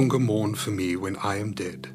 longer 0.00 0.18
mourn 0.18 0.54
for 0.54 0.70
me 0.70 0.96
when 0.96 1.14
I 1.16 1.36
am 1.36 1.52
dead. 1.52 1.86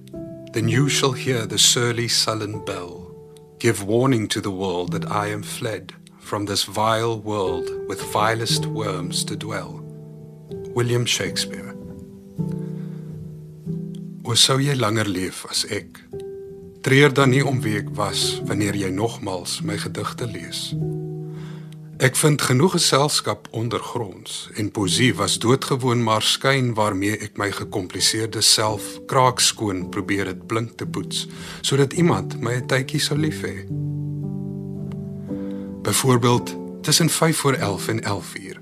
Then 0.53 0.67
you 0.67 0.89
shall 0.89 1.13
hear 1.13 1.47
the 1.47 1.57
surly 1.57 2.07
sullen 2.07 2.63
bell 2.63 3.11
give 3.57 3.81
warning 3.81 4.27
to 4.27 4.41
the 4.41 4.51
world 4.51 4.91
that 4.91 5.09
I 5.09 5.29
am 5.29 5.41
fled 5.41 5.91
from 6.19 6.45
this 6.45 6.65
vile 6.65 7.19
world 7.19 7.67
with 7.87 7.99
vilest 8.13 8.67
worms 8.67 9.25
to 9.25 9.35
dwell. 9.35 9.81
William 10.75 11.03
Shakespeare. 11.03 11.73
O 14.23 14.35
sou 14.35 14.59
jy 14.61 14.75
langer 14.77 15.09
leef 15.09 15.41
as 15.49 15.65
ek. 15.71 15.97
Treur 16.85 17.09
dan 17.09 17.33
nie 17.33 17.41
om 17.41 17.57
wie 17.65 17.79
ek 17.81 17.89
was 17.97 18.35
wanneer 18.45 18.77
jy 18.77 18.93
nogmals 18.93 19.63
my 19.65 19.81
gedigte 19.81 20.29
lees. 20.29 20.75
Ek 22.05 22.13
vind 22.15 22.41
genoeg 22.41 22.75
geselskap 22.75 23.47
ondergronds 23.49 24.49
en 24.61 24.67
poesie 24.71 25.15
was 25.17 25.39
doodgewoon 25.41 26.03
maar 26.05 26.21
skyn 26.21 26.67
waarmee 26.77 27.15
ek 27.17 27.39
my 27.41 27.47
gekompliseerde 27.49 28.43
self 28.45 28.91
kraakskoon 29.09 29.87
probeer 29.89 30.29
dit 30.29 30.43
blink 30.45 30.75
te 30.77 30.85
poets 30.85 31.23
sodat 31.65 31.95
iemand 31.97 32.35
my 32.45 32.59
'n 32.59 32.67
tydjie 32.69 33.01
sou 33.01 33.17
lief 33.17 33.41
hê. 33.41 33.65
Byvoorbeeld 35.81 36.55
tussen 36.81 37.09
5 37.09 37.37
voor 37.37 37.53
11 37.53 37.87
en 37.87 38.03
11 38.03 38.35
uur 38.35 38.61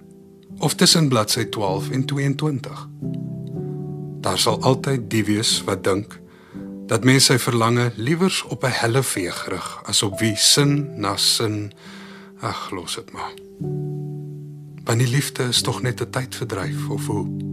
of 0.58 0.76
tussen 0.76 1.10
bladsy 1.10 1.44
12 1.46 1.90
en 1.90 2.06
22. 2.06 2.88
Daar 4.22 4.40
sal 4.40 4.62
altyd 4.62 5.10
die 5.10 5.26
wees 5.26 5.64
wat 5.64 5.84
dink 5.84 6.20
dat 6.88 7.04
mense 7.04 7.34
sy 7.34 7.40
verlange 7.40 7.92
liewers 7.96 8.44
op 8.44 8.64
'n 8.64 8.72
helle 8.72 9.04
veeg 9.04 9.48
rig 9.48 9.82
as 9.84 10.04
op 10.04 10.20
wie 10.20 10.36
sin 10.36 11.00
na 11.00 11.18
sin 11.18 11.74
Ag, 12.44 12.72
los 12.72 12.96
dit 12.96 13.12
maar. 13.12 13.34
Want 14.84 15.00
die 15.00 15.08
liefde 15.08 15.44
is 15.44 15.62
tog 15.62 15.82
net 15.82 16.02
'n 16.02 16.10
tydverdryf 16.10 16.90
of 16.90 17.06
hoe? 17.08 17.53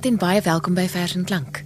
Goeienaand 0.00 0.20
en 0.22 0.28
baie 0.28 0.40
welkom 0.40 0.74
by 0.74 0.86
Vers 0.88 1.12
en 1.14 1.24
Klank. 1.28 1.58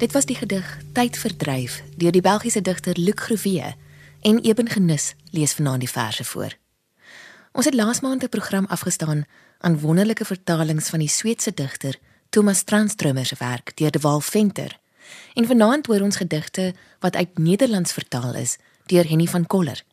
Dit 0.00 0.14
was 0.16 0.24
die 0.24 0.36
gedig 0.36 0.64
Tydverdryf 0.96 1.82
deur 2.00 2.12
die 2.12 2.22
Belgiese 2.24 2.62
digter 2.64 2.96
Luc 2.96 3.20
Groewe 3.20 3.74
en 4.20 4.38
Eben 4.40 4.68
Genus 4.68 5.14
lees 5.30 5.52
vanaand 5.52 5.84
die 5.84 5.90
verse 5.90 6.24
voor. 6.24 6.56
Ons 7.52 7.68
het 7.68 7.74
laas 7.74 8.00
maand 8.00 8.24
'n 8.24 8.28
program 8.28 8.64
afgestaan 8.66 9.26
aan 9.58 9.78
wonderlike 9.80 10.24
vertalings 10.24 10.88
van 10.88 10.98
die 10.98 11.08
Sweedse 11.08 11.54
digter 11.54 11.98
Thomas 12.30 12.62
Tranströmer 12.62 13.26
se 13.26 13.36
werk 13.38 13.76
deur 13.76 13.90
De 13.90 13.98
Waal 13.98 14.20
Venter. 14.20 14.78
En 15.34 15.46
vanaand 15.46 15.86
hoor 15.86 16.00
ons 16.00 16.16
gedigte 16.16 16.74
wat 17.00 17.16
uit 17.16 17.38
Nederlands 17.38 17.92
vertaal 17.92 18.34
is 18.34 18.56
deur 18.86 19.08
Henny 19.08 19.26
van 19.26 19.46
Koller. 19.46 19.84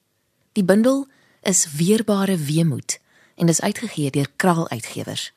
Die 0.51 0.63
bundel 0.63 1.07
is 1.41 1.67
Weerbare 1.75 2.37
Weemoed 2.37 2.99
en 3.35 3.47
is 3.47 3.61
uitgegee 3.61 4.11
deur 4.11 4.27
Kraal 4.35 4.69
Uitgewers. 4.69 5.36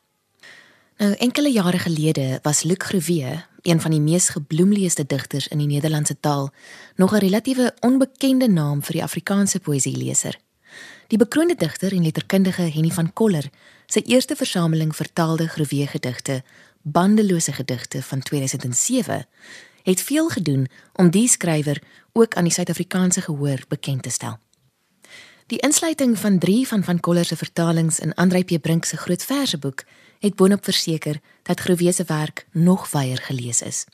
Nou 1.01 1.13
enkele 1.13 1.51
jare 1.51 1.79
gelede 1.79 2.39
was 2.41 2.63
Luc 2.63 2.83
Groewe, 2.83 3.43
een 3.61 3.81
van 3.81 3.91
die 3.91 3.99
mees 3.99 4.29
gebloemleeste 4.29 5.05
digters 5.05 5.47
in 5.47 5.57
die 5.57 5.67
Nederlandse 5.67 6.19
taal, 6.19 6.51
nog 6.95 7.13
'n 7.13 7.17
relatiewe 7.17 7.73
onbekende 7.79 8.47
naam 8.47 8.83
vir 8.83 8.93
die 8.93 9.03
Afrikaanse 9.03 9.59
poësieleser. 9.59 10.39
Die 11.07 11.17
bekroonde 11.17 11.55
digter 11.55 11.91
en 11.91 12.03
letterkundige 12.03 12.61
Henny 12.61 12.91
van 12.91 13.13
Koller, 13.13 13.49
sy 13.85 13.99
eerste 14.05 14.35
versameling 14.35 14.95
vertaalde 14.95 15.47
Groewe 15.47 15.87
gedigte, 15.87 16.43
Bandelose 16.81 17.51
gedigte 17.51 18.03
van 18.03 18.21
2007, 18.21 19.27
het 19.83 20.01
veel 20.01 20.29
gedoen 20.29 20.67
om 20.93 21.09
die 21.09 21.27
skrywer 21.27 21.81
ook 22.11 22.35
aan 22.35 22.43
die 22.43 22.53
Suid-Afrikaanse 22.53 23.21
gehoor 23.21 23.59
bekend 23.67 24.03
te 24.03 24.09
stel. 24.09 24.39
Die 25.47 25.59
insluiting 25.59 26.19
van 26.19 26.39
3 26.39 26.67
van 26.67 26.83
van 26.83 26.99
Koller 26.99 27.25
se 27.25 27.35
vertalings 27.35 27.99
in 27.99 28.13
Andrei 28.13 28.43
P. 28.43 28.61
Brink 28.61 28.85
se 28.85 28.97
groot 28.97 29.23
verseboek 29.23 29.83
het 30.21 30.35
boonop 30.35 30.63
verseker 30.63 31.19
dat 31.43 31.59
Groewe 31.59 31.91
se 31.91 32.03
werk 32.03 32.45
nog 32.51 32.91
wyer 32.91 33.17
gelees 33.17 33.61
is. 33.61 33.85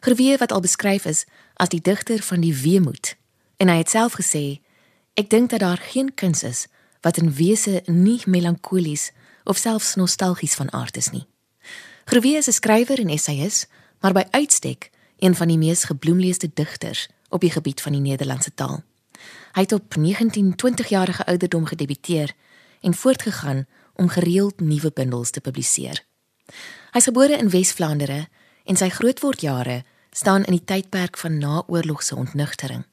Groewe 0.00 0.36
wat 0.36 0.52
al 0.52 0.60
beskryf 0.60 1.04
is 1.04 1.24
as 1.54 1.68
die 1.68 1.80
digter 1.80 2.22
van 2.22 2.40
die 2.40 2.54
weemoed 2.54 3.16
en 3.56 3.68
hy 3.68 3.76
het 3.82 3.92
self 3.92 4.16
gesê 4.16 4.60
ek 5.16 5.30
dink 5.32 5.50
dat 5.50 5.60
daar 5.60 5.80
geen 5.92 6.14
kuns 6.14 6.42
is 6.42 6.66
wat 7.04 7.20
in 7.20 7.32
wese 7.32 7.82
nie 7.86 8.20
melankolies 8.24 9.10
of 9.44 9.56
selfs 9.56 9.94
nostalgies 9.94 10.54
van 10.54 10.72
aard 10.72 10.96
is 10.96 11.10
nie. 11.10 11.26
Groewe 12.04 12.36
is 12.40 12.48
'n 12.48 12.52
skrywer 12.52 12.98
en 12.98 13.08
essayist, 13.08 13.68
maar 14.00 14.12
by 14.12 14.24
uitstek 14.30 14.90
een 15.18 15.34
van 15.34 15.48
die 15.48 15.58
mees 15.58 15.84
gebloemleeste 15.84 16.50
digters 16.54 17.08
op 17.28 17.40
die 17.40 17.50
gebied 17.50 17.80
van 17.80 17.92
die 17.92 18.00
Nederlandse 18.00 18.54
taal. 18.54 18.82
Hy 19.52 19.60
het 19.60 19.72
op 19.72 19.94
19-20 19.96 20.88
jarige 20.88 21.26
ouderdom 21.26 21.66
gedebuteer 21.66 22.32
en 22.80 22.94
voortgegaan 22.94 23.66
om 23.96 24.08
gereeld 24.08 24.60
nuwe 24.60 24.90
bundels 24.94 25.30
te 25.30 25.40
publiseer. 25.40 26.04
Hy 26.92 27.02
is 27.02 27.08
gebore 27.08 27.36
in 27.36 27.50
Wes-Vlaandere 27.50 28.26
en 28.64 28.76
sy 28.76 28.88
grootwordjare 28.88 29.82
staan 30.16 30.44
in 30.44 30.56
die 30.56 30.64
tydperk 30.64 31.18
van 31.20 31.38
naoorlogse 31.38 32.16
ontnugtering. 32.16 32.84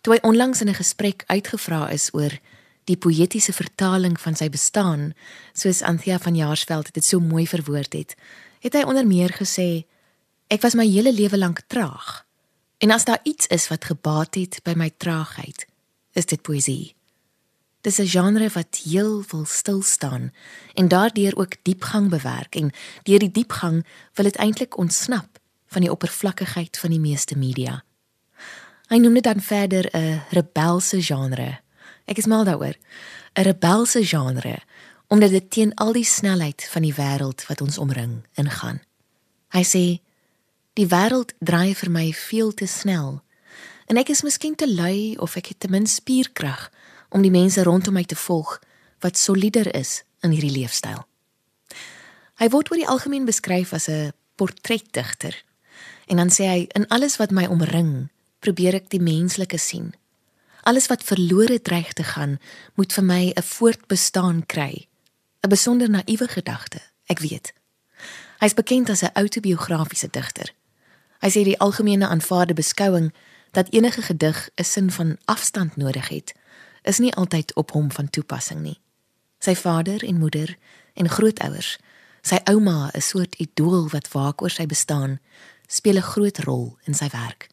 Toe 0.00 0.14
hy 0.14 0.20
onlangs 0.22 0.60
in 0.60 0.68
'n 0.68 0.80
gesprek 0.82 1.24
uitgevra 1.26 1.88
is 1.90 2.10
oor 2.12 2.38
die 2.84 2.96
poëtiese 2.96 3.52
vertaling 3.52 4.20
van 4.20 4.34
sy 4.34 4.48
bestaan, 4.48 5.14
soos 5.52 5.82
Anthea 5.82 6.18
van 6.18 6.36
Jaarsveld 6.36 6.92
dit 6.94 7.04
so 7.04 7.20
mooi 7.20 7.46
verwoord 7.46 7.92
het, 7.92 8.14
het 8.60 8.72
hy 8.72 8.82
onder 8.82 9.06
meer 9.06 9.32
gesê: 9.32 9.86
"Ek 10.48 10.62
was 10.62 10.74
my 10.74 10.86
hele 10.86 11.12
lewe 11.12 11.38
lank 11.38 11.60
traag. 11.66 12.26
En 12.78 12.90
as 12.90 13.04
daar 13.04 13.20
iets 13.22 13.46
is 13.46 13.68
wat 13.68 13.84
gebaat 13.84 14.34
het 14.34 14.60
by 14.62 14.72
my 14.76 14.90
traagheid, 14.96 15.66
is 16.12 16.26
dit 16.26 16.42
poësie." 16.42 16.94
Dis 17.86 17.98
'n 17.98 18.06
genre 18.06 18.48
wat 18.48 18.80
heel 18.82 19.22
wil 19.30 19.44
stil 19.44 19.82
staan 19.82 20.32
en 20.74 20.88
daardeur 20.88 21.36
ook 21.36 21.54
diepgang 21.62 22.08
bewerk 22.10 22.54
en 22.54 22.72
deur 23.02 23.18
die 23.18 23.30
diepgang 23.30 23.86
wil 24.14 24.24
dit 24.24 24.36
eintlik 24.36 24.76
ontsnap 24.76 25.38
van 25.66 25.80
die 25.80 25.90
oppervlakkigheid 25.90 26.78
van 26.78 26.90
die 26.90 27.00
meeste 27.00 27.38
media. 27.38 27.84
Hy 28.86 28.96
noem 28.96 29.14
dit 29.14 29.22
dan 29.22 29.40
verder 29.40 29.88
'n 29.96 30.22
rebelse 30.30 31.02
genre. 31.02 31.60
Ek 32.04 32.18
is 32.18 32.26
mal 32.26 32.44
daaroor. 32.44 32.74
'n 33.34 33.42
Rebelse 33.42 34.06
genre 34.06 34.58
omdat 35.06 35.30
dit 35.30 35.50
teen 35.50 35.74
al 35.74 35.92
die 35.92 36.04
snelheid 36.04 36.68
van 36.70 36.82
die 36.82 36.94
wêreld 36.94 37.46
wat 37.46 37.60
ons 37.60 37.78
omring 37.78 38.26
ingaan. 38.34 38.80
Hy 39.48 39.62
sê 39.62 40.00
die 40.72 40.86
wêreld 40.86 41.32
draai 41.38 41.74
vir 41.74 41.90
my 41.90 42.12
veel 42.12 42.54
te 42.54 42.66
snel 42.66 43.22
en 43.86 43.96
ek 43.96 44.08
is 44.08 44.22
miskien 44.22 44.54
te 44.54 44.74
lui 44.74 45.16
of 45.16 45.36
ek 45.36 45.46
het 45.46 45.60
te 45.60 45.68
min 45.68 45.86
spierkrag 45.86 46.70
om 47.08 47.22
die 47.22 47.30
mense 47.30 47.62
rondom 47.62 47.94
my 47.94 48.04
te 48.04 48.16
volg 48.16 48.58
wat 49.00 49.18
solider 49.18 49.74
is 49.74 50.02
in 50.20 50.30
hierdie 50.30 50.52
leefstyl. 50.52 51.06
Hy 52.36 52.48
word 52.52 52.70
oor 52.70 52.80
die 52.80 52.88
algemeen 52.88 53.24
beskryf 53.24 53.72
as 53.72 53.88
'n 53.88 54.12
portretdigter. 54.36 55.44
En 56.06 56.16
dan 56.16 56.30
sê 56.30 56.44
hy 56.44 56.66
in 56.68 56.88
alles 56.88 57.16
wat 57.16 57.30
my 57.30 57.46
omring, 57.46 58.08
probeer 58.38 58.74
ek 58.74 58.90
die 58.90 59.00
menslike 59.00 59.58
sien. 59.58 59.94
Alles 60.62 60.86
wat 60.86 61.04
verlore 61.04 61.60
dreig 61.62 61.92
te 61.92 62.02
gaan, 62.04 62.38
moet 62.74 62.92
vir 62.92 63.04
my 63.04 63.32
'n 63.34 63.42
voortbestaan 63.42 64.46
kry. 64.46 64.86
'n 65.42 65.48
Besonder 65.48 65.90
naïewe 65.90 66.28
gedagte, 66.28 66.80
ek 67.06 67.18
weet. 67.18 67.52
Hy's 68.38 68.54
bekend 68.54 68.90
as 68.90 69.02
'n 69.02 69.14
autobiografiese 69.14 70.08
digter. 70.10 70.52
Hy 71.20 71.30
sê 71.30 71.44
die 71.44 71.58
algemene 71.58 72.08
aanvaarde 72.08 72.54
beskouing 72.54 73.14
dat 73.52 73.68
enige 73.72 74.02
gedig 74.02 74.48
'n 74.54 74.64
sin 74.64 74.90
van 74.90 75.16
afstand 75.24 75.76
nodig 75.76 76.08
het, 76.08 76.34
is 76.86 77.00
nie 77.02 77.12
altyd 77.14 77.54
op 77.54 77.74
hom 77.74 77.90
van 77.92 78.10
toepassing 78.10 78.62
nie. 78.62 78.78
Sy 79.42 79.54
vader 79.58 80.04
en 80.06 80.18
moeder 80.18 80.54
en 80.94 81.10
grootouers, 81.10 81.76
sy 82.22 82.38
ouma, 82.50 82.90
'n 82.94 83.00
soort 83.00 83.34
idool 83.34 83.88
wat 83.90 84.12
waak 84.12 84.42
oor 84.42 84.50
sy 84.50 84.66
bestaan, 84.66 85.18
speel 85.66 85.96
'n 85.96 86.10
groot 86.12 86.38
rol 86.38 86.78
in 86.86 86.94
sy 86.94 87.08
werk. 87.12 87.48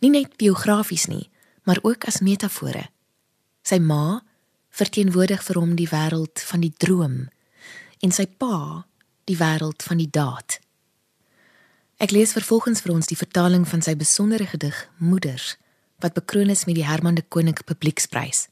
Nie 0.00 0.10
net 0.10 0.36
biografies 0.36 1.06
nie, 1.06 1.30
maar 1.64 1.78
ook 1.82 2.04
as 2.04 2.20
metafore. 2.20 2.88
Sy 3.62 3.78
ma, 3.78 4.22
verteenwoordig 4.70 5.42
vir 5.42 5.58
hom 5.58 5.74
die 5.74 5.88
wêreld 5.88 6.40
van 6.40 6.60
die 6.60 6.74
droom 6.76 7.28
en 8.00 8.10
sy 8.10 8.26
pa 8.26 8.86
die 9.24 9.36
wêreld 9.36 9.82
van 9.82 9.96
die 9.96 10.10
daad. 10.10 10.60
Ek 11.98 12.10
lees 12.10 12.32
vervolgens 12.32 12.80
vir 12.80 12.92
ons 12.94 13.06
die 13.10 13.18
vertaling 13.18 13.68
van 13.68 13.82
sy 13.82 13.96
besondere 13.98 14.46
gedig 14.46 14.88
Moeders 14.98 15.56
wat 15.98 16.14
bekroon 16.14 16.50
is 16.54 16.64
met 16.64 16.76
die 16.78 16.86
Herman 16.86 17.14
de 17.18 17.24
Koning 17.26 17.58
Publieksprys. 17.64 18.46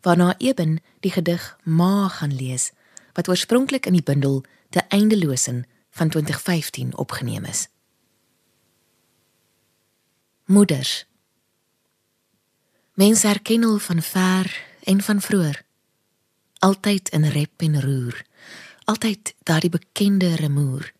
Waarna 0.00 0.34
Eben 0.38 0.78
die 1.00 1.10
gedig 1.10 1.58
Ma 1.62 2.08
gaan 2.08 2.34
lees 2.34 2.72
wat 3.12 3.28
oorspronklik 3.28 3.86
in 3.86 3.92
die 3.92 4.02
bundel 4.02 4.44
De 4.68 4.82
Eindelosen 4.88 5.64
van 5.90 6.08
2015 6.08 6.96
opgeneem 6.96 7.44
is. 7.44 7.68
Moeders 10.44 11.06
Mense 12.94 13.26
herken 13.26 13.62
hul 13.62 13.78
van 13.78 14.02
ver 14.02 14.64
en 14.82 15.02
van 15.02 15.20
vroeër. 15.20 15.64
Altyd 16.58 17.08
in 17.08 17.24
rep 17.24 17.60
en 17.60 17.80
roer. 17.80 18.24
Altyd 18.84 19.34
daardie 19.42 19.70
bekende 19.70 20.34
remoer. 20.34 20.92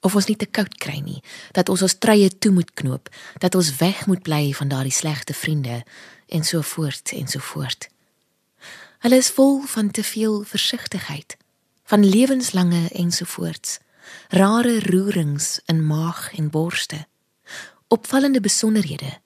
Of 0.00 0.14
ons 0.14 0.26
nie 0.26 0.36
te 0.36 0.46
koud 0.46 0.74
kry 0.80 0.98
nie, 1.04 1.22
dat 1.52 1.68
ons 1.68 1.82
ons 1.82 1.98
treie 1.98 2.30
toe 2.38 2.50
moet 2.56 2.70
knoop, 2.74 3.10
dat 3.38 3.54
ons 3.54 3.76
weg 3.76 4.06
moet 4.06 4.22
bly 4.22 4.52
van 4.56 4.68
daardie 4.72 4.94
slegte 4.94 5.34
vriende 5.36 5.82
en 6.30 6.44
so 6.44 6.60
voort 6.60 7.12
en 7.12 7.28
so 7.28 7.38
voort. 7.38 7.88
Hulle 9.00 9.16
is 9.16 9.30
vol 9.30 9.62
van 9.66 9.90
te 9.90 10.04
veel 10.04 10.42
versigtigheid, 10.44 11.36
van 11.84 12.04
lewenslange 12.04 12.88
en 12.88 13.12
so 13.12 13.24
voorts. 13.24 13.78
Rare 14.28 14.80
roerings 14.80 15.60
in 15.66 15.86
maag 15.86 16.34
en 16.36 16.50
borste. 16.50 17.06
Opvallende 17.88 18.40
besonderhede 18.40 19.18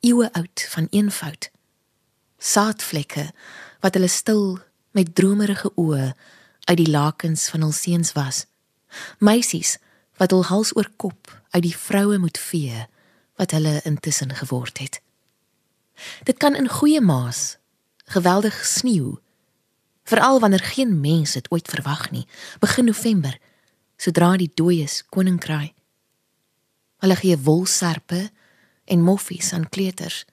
eeue 0.00 0.32
oud 0.32 0.66
van 0.68 0.86
eenvoud. 0.90 1.50
Saadvlekke 2.38 3.30
wat 3.80 3.94
hulle 3.94 4.08
stil 4.08 4.58
met 4.90 5.14
dromerige 5.14 5.70
oë 5.78 6.12
uit 6.64 6.78
die 6.78 6.90
lakens 6.90 7.46
van 7.52 7.62
hul 7.62 7.74
seuns 7.76 8.12
was. 8.18 8.44
Meisies 9.18 9.78
wat 10.18 10.34
hul 10.34 10.44
hals 10.50 10.74
oor 10.76 10.90
kop 10.96 11.30
uit 11.54 11.62
die 11.62 11.76
vroue 11.76 12.18
moet 12.18 12.38
vee 12.38 12.86
wat 13.40 13.54
hulle 13.54 13.80
intussen 13.88 14.34
geword 14.34 14.82
het. 14.82 15.00
Dit 16.24 16.38
kan 16.38 16.54
in 16.54 16.68
goeie 16.68 17.00
maas 17.00 17.58
geweldig 18.04 18.64
sneeu 18.66 19.18
veral 20.02 20.40
wanneer 20.40 20.64
geen 20.74 21.00
mens 21.00 21.32
dit 21.32 21.50
ooit 21.50 21.68
verwag 21.68 22.10
nie 22.10 22.26
begin 22.60 22.84
november 22.84 23.38
sodra 23.96 24.36
die 24.36 24.50
dooies 24.54 25.04
koning 25.08 25.38
kraai 25.40 25.74
hulle 27.02 27.16
gee 27.18 27.38
wolserpe 27.38 28.30
en 28.84 29.02
moffies 29.02 29.52
aan 29.52 29.68
kleuters. 29.68 30.24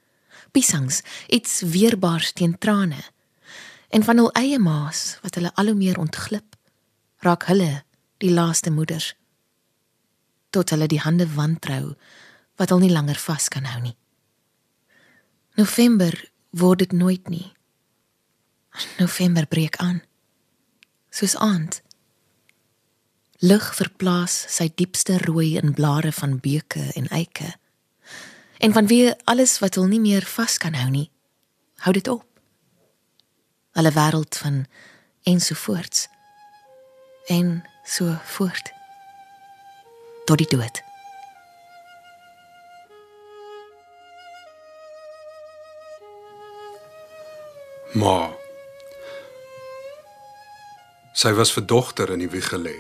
Piesangs, 0.52 1.02
iets 1.28 1.62
weerbaars 1.62 2.32
teen 2.32 2.58
trane. 2.58 3.02
En 3.90 4.04
van 4.04 4.18
hul 4.18 4.32
eie 4.38 4.60
maas 4.60 5.18
wat 5.22 5.36
hulle 5.36 5.54
al 5.54 5.72
hoe 5.72 5.78
meer 5.78 5.98
ontglip, 5.98 6.56
raak 7.26 7.48
hulle 7.50 7.84
die 8.22 8.32
laaste 8.34 8.72
moeders. 8.72 9.14
Tot 10.50 10.70
hulle 10.70 10.88
die 10.90 11.02
hande 11.02 11.28
wantrou 11.34 11.96
wat 12.60 12.70
hulle 12.70 12.86
nie 12.86 12.94
langer 12.94 13.18
vas 13.22 13.48
kan 13.50 13.66
hou 13.66 13.82
nie. 13.82 13.96
November 15.60 16.14
word 16.56 16.80
dit 16.80 16.92
nooit 16.96 17.30
nie. 17.30 17.52
November 18.98 19.48
breek 19.48 19.76
aan. 19.84 20.02
Soos 21.10 21.36
aand. 21.36 21.82
Lig 23.44 23.66
verplaas 23.76 24.46
sy 24.48 24.70
diepste 24.76 25.18
rooi 25.26 25.58
in 25.60 25.74
blare 25.76 26.12
van 26.16 26.40
beuke 26.40 26.92
en 26.96 27.08
eike 27.08 27.58
en 28.60 28.74
van 28.74 28.88
wie 28.88 29.14
alles 29.24 29.60
wat 29.60 29.76
hul 29.76 29.88
nie 29.88 30.02
meer 30.04 30.26
vas 30.28 30.58
kan 30.60 30.76
hou 30.76 30.90
nie 30.92 31.08
hou 31.86 31.94
dit 31.96 32.08
op 32.12 32.26
alle 33.80 33.94
wêreld 33.96 34.36
van 34.44 34.66
ensovoorts 35.24 36.08
en 37.32 37.64
so 37.88 38.18
voort 38.36 38.74
tot 40.28 40.44
die 40.44 40.52
dood 40.52 40.84
Ma 47.94 48.30
Sy 51.14 51.34
was 51.36 51.52
vir 51.52 51.66
dogter 51.68 52.14
in 52.14 52.22
die 52.24 52.30
wieg 52.32 52.52
gelê. 52.54 52.76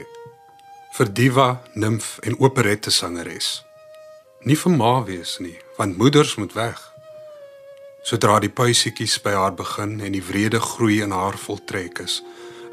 Vir 0.95 1.09
diva, 1.11 1.49
nimf 1.75 2.19
en 2.23 2.37
operette 2.39 2.91
sangeres 2.91 3.59
nie 4.47 4.55
vir 4.55 4.71
ma 4.71 4.93
wees 5.03 5.37
nie, 5.43 5.57
want 5.77 5.97
moeders 5.99 6.35
moet 6.39 6.53
weg. 6.55 6.79
Sodra 8.07 8.39
die 8.39 8.51
puisietjies 8.51 9.17
by 9.23 9.33
haar 9.35 9.55
begin 9.55 9.99
en 9.99 10.15
die 10.15 10.23
wrede 10.23 10.61
groei 10.63 11.01
in 11.03 11.11
haar 11.11 11.37
voltrek 11.37 11.99
is, 12.05 12.21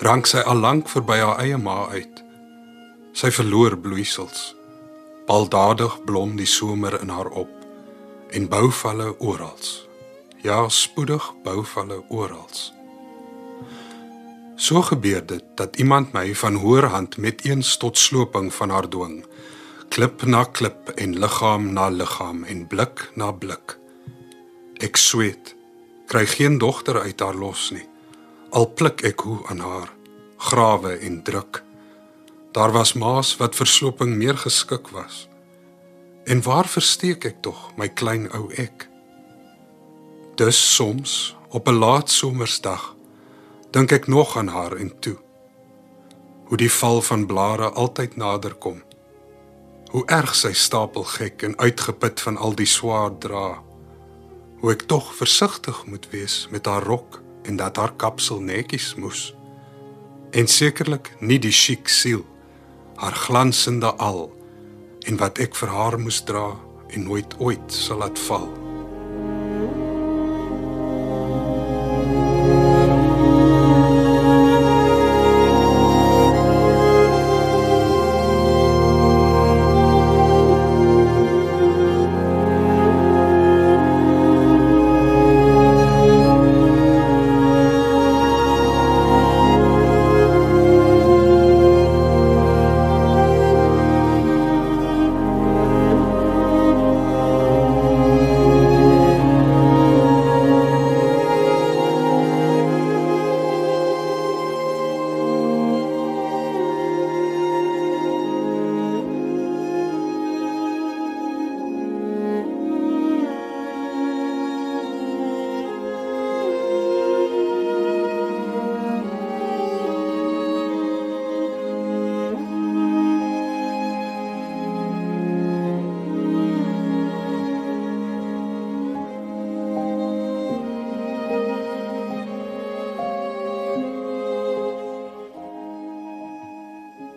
rank 0.07 0.31
sy 0.31 0.45
al 0.47 0.63
lank 0.63 0.91
verby 0.93 1.19
haar 1.19 1.43
eie 1.43 1.59
ma 1.59 1.87
uit. 1.91 2.23
Sy 3.17 3.33
verloor 3.35 3.79
bloeisels. 3.81 4.53
Baldadig 5.27 5.99
blom 6.07 6.37
die 6.39 6.47
somer 6.47 7.01
in 7.01 7.11
haar 7.11 7.33
op 7.33 7.51
en 8.31 8.49
bouvalle 8.51 9.15
oral. 9.19 9.86
Ja, 10.47 10.69
spoedig 10.69 11.33
bouvalle 11.43 12.05
oral. 12.09 12.51
So 14.57 14.83
gebeur 14.83 15.27
dit 15.27 15.45
dat 15.59 15.77
iemand 15.77 16.13
my 16.13 16.35
van 16.35 16.55
hoër 16.55 16.85
hand 16.85 17.17
met 17.17 17.45
eens 17.45 17.77
tot 17.77 17.99
sloping 17.99 18.55
van 18.55 18.71
haar 18.71 18.89
dwing 18.89 19.25
klip 19.89 20.23
na 20.23 20.45
klip 20.45 20.89
en 20.95 21.19
liggaam 21.19 21.73
na 21.73 21.89
liggaam 21.89 22.45
en 22.45 22.67
blik 22.67 23.11
na 23.15 23.33
blik. 23.33 23.77
Ek 24.79 24.97
sweet, 24.97 25.55
kry 26.07 26.27
geen 26.27 26.59
dogter 26.63 27.01
uit 27.01 27.21
haar 27.21 27.35
los 27.35 27.71
nie. 27.75 27.87
Al 28.51 28.71
pluk 28.75 29.03
ek 29.03 29.27
hoe 29.27 29.39
aan 29.51 29.63
haar, 29.67 29.91
grawe 30.51 30.99
en 30.99 31.23
druk. 31.23 31.63
Daar 32.53 32.73
was 32.73 32.93
maas 32.93 33.37
wat 33.41 33.59
versloping 33.59 34.15
meer 34.17 34.39
geskik 34.39 34.93
was. 34.95 35.27
En 36.25 36.43
waar 36.43 36.69
versteek 36.69 37.25
ek 37.25 37.43
tog 37.43 37.73
my 37.77 37.89
klein 37.89 38.31
ou 38.31 38.53
ek? 38.55 38.89
Dus 40.37 40.75
soms 40.75 41.37
op 41.49 41.69
'n 41.69 41.79
laat 41.79 42.11
somersdag 42.11 42.95
dink 43.71 43.93
ek 43.93 44.07
nog 44.07 44.37
aan 44.37 44.49
haar 44.49 44.73
en 44.73 44.99
toe 44.99 45.17
hoe 46.47 46.57
die 46.57 46.73
val 46.73 47.03
van 47.03 47.27
blare 47.27 47.71
altyd 47.71 48.17
nader 48.17 48.55
kom 48.55 48.83
hoe 49.91 50.03
erg 50.07 50.35
sy 50.37 50.53
stapel 50.53 51.07
gek 51.09 51.43
en 51.47 51.55
uitgeput 51.59 52.21
van 52.21 52.37
al 52.37 52.55
die 52.59 52.69
swaar 52.69 53.15
dra. 53.23 53.63
Hoe 54.61 54.73
ek 54.75 54.87
tog 54.91 55.13
versigtig 55.17 55.85
moet 55.87 56.09
wees 56.11 56.47
met 56.51 56.67
haar 56.67 56.85
rok 56.85 57.21
en 57.47 57.57
dat 57.57 57.77
haar 57.77 57.95
kapsel 57.97 58.43
netjies 58.45 58.95
moes. 59.01 59.31
En 60.37 60.51
sekerlik 60.51 61.15
nie 61.21 61.39
die 61.39 61.55
chic 61.55 61.89
siel, 61.89 62.27
haar 63.01 63.15
glansende 63.15 63.95
al 63.97 64.29
en 65.07 65.17
wat 65.17 65.39
ek 65.39 65.55
vir 65.57 65.73
haar 65.73 66.01
moes 66.01 66.21
dra 66.27 66.51
en 66.93 67.09
nooit 67.09 67.39
ooit 67.39 67.73
sal 67.73 68.03
laat 68.03 68.19
val. 68.27 68.66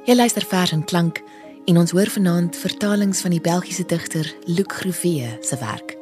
Jy 0.10 0.16
luister 0.16 0.42
vers 0.42 0.72
en 0.74 0.82
klank 0.90 1.20
en 1.70 1.78
ons 1.78 1.92
hoor 1.94 2.10
vanaand 2.10 2.56
vertalings 2.58 3.20
van 3.22 3.30
die 3.30 3.42
Belgiese 3.46 3.84
digter 3.86 4.26
Luc 4.50 4.72
Groevee 4.80 5.36
se 5.46 5.58
werk. 5.62 5.94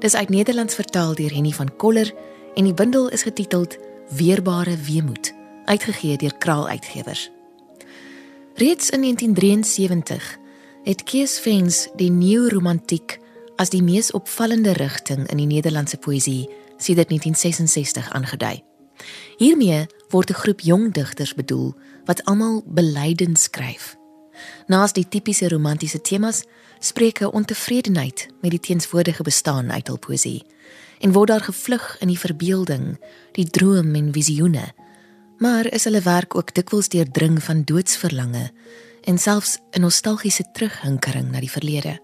Dis 0.00 0.14
uit 0.16 0.30
Nederlands 0.32 0.74
vertaal 0.74 1.12
deur 1.14 1.34
Henny 1.34 1.52
van 1.52 1.68
Koller 1.76 2.08
en 2.54 2.64
die 2.64 2.72
bundel 2.74 3.10
is 3.12 3.26
getiteld 3.28 3.76
Weerbare 4.16 4.78
Weemoed, 4.86 5.34
uitgegee 5.64 6.16
deur 6.16 6.32
Kraal 6.38 6.68
Uitgewers. 6.68 7.28
Reeds 8.54 8.90
in 8.90 9.00
1973 9.00 10.38
het 10.84 11.02
Kees 11.02 11.36
Vens 11.38 11.88
die 12.00 12.10
neo-romantiek 12.10 13.18
as 13.60 13.76
die 13.76 13.82
mees 13.84 14.08
opvallende 14.16 14.72
rigting 14.72 15.28
in 15.28 15.36
die 15.36 15.50
Nederlandse 15.52 16.00
poësie 16.00 16.48
sedert 16.78 17.12
1966 17.12 18.08
aangedui. 18.10 18.69
Hiermee 19.36 19.86
word 20.08 20.30
'n 20.30 20.40
groep 20.42 20.60
jong 20.60 20.92
digters 20.92 21.34
bedoel 21.34 21.74
wat 22.04 22.24
almal 22.24 22.62
belydend 22.66 23.38
skryf. 23.38 23.96
Naas 24.66 24.92
die 24.92 25.08
tipiese 25.08 25.48
romantiese 25.48 26.00
temas 26.00 26.44
spreek 26.78 27.20
'n 27.20 27.32
ontevredenheid 27.32 28.28
met 28.40 28.50
die 28.50 28.60
teenswoordige 28.60 29.22
bestaan 29.22 29.72
uit 29.72 29.86
hul 29.86 29.98
poësie 29.98 30.44
en 30.98 31.12
word 31.12 31.28
daar 31.28 31.40
gevlug 31.40 31.96
in 32.00 32.08
die 32.08 32.18
verbeelding, 32.18 33.00
die 33.32 33.46
droom 33.46 33.94
en 33.94 34.12
visioene. 34.12 34.74
Maar 35.38 35.72
is 35.72 35.84
hulle 35.84 36.00
werk 36.00 36.34
ook 36.34 36.54
dikwels 36.54 36.88
deurdring 36.88 37.42
van 37.42 37.62
doodsverlange 37.64 38.50
en 39.04 39.18
selfs 39.18 39.58
'n 39.70 39.80
nostalgiese 39.80 40.44
terughinkering 40.52 41.30
na 41.30 41.40
die 41.40 41.50
verlede. 41.50 42.00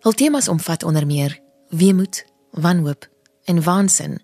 Hul 0.00 0.12
temas 0.12 0.48
omvat 0.48 0.82
onder 0.82 1.06
meer 1.06 1.40
weemoed, 1.68 2.24
wanhoop 2.50 3.08
en 3.44 3.62
waansin. 3.62 4.20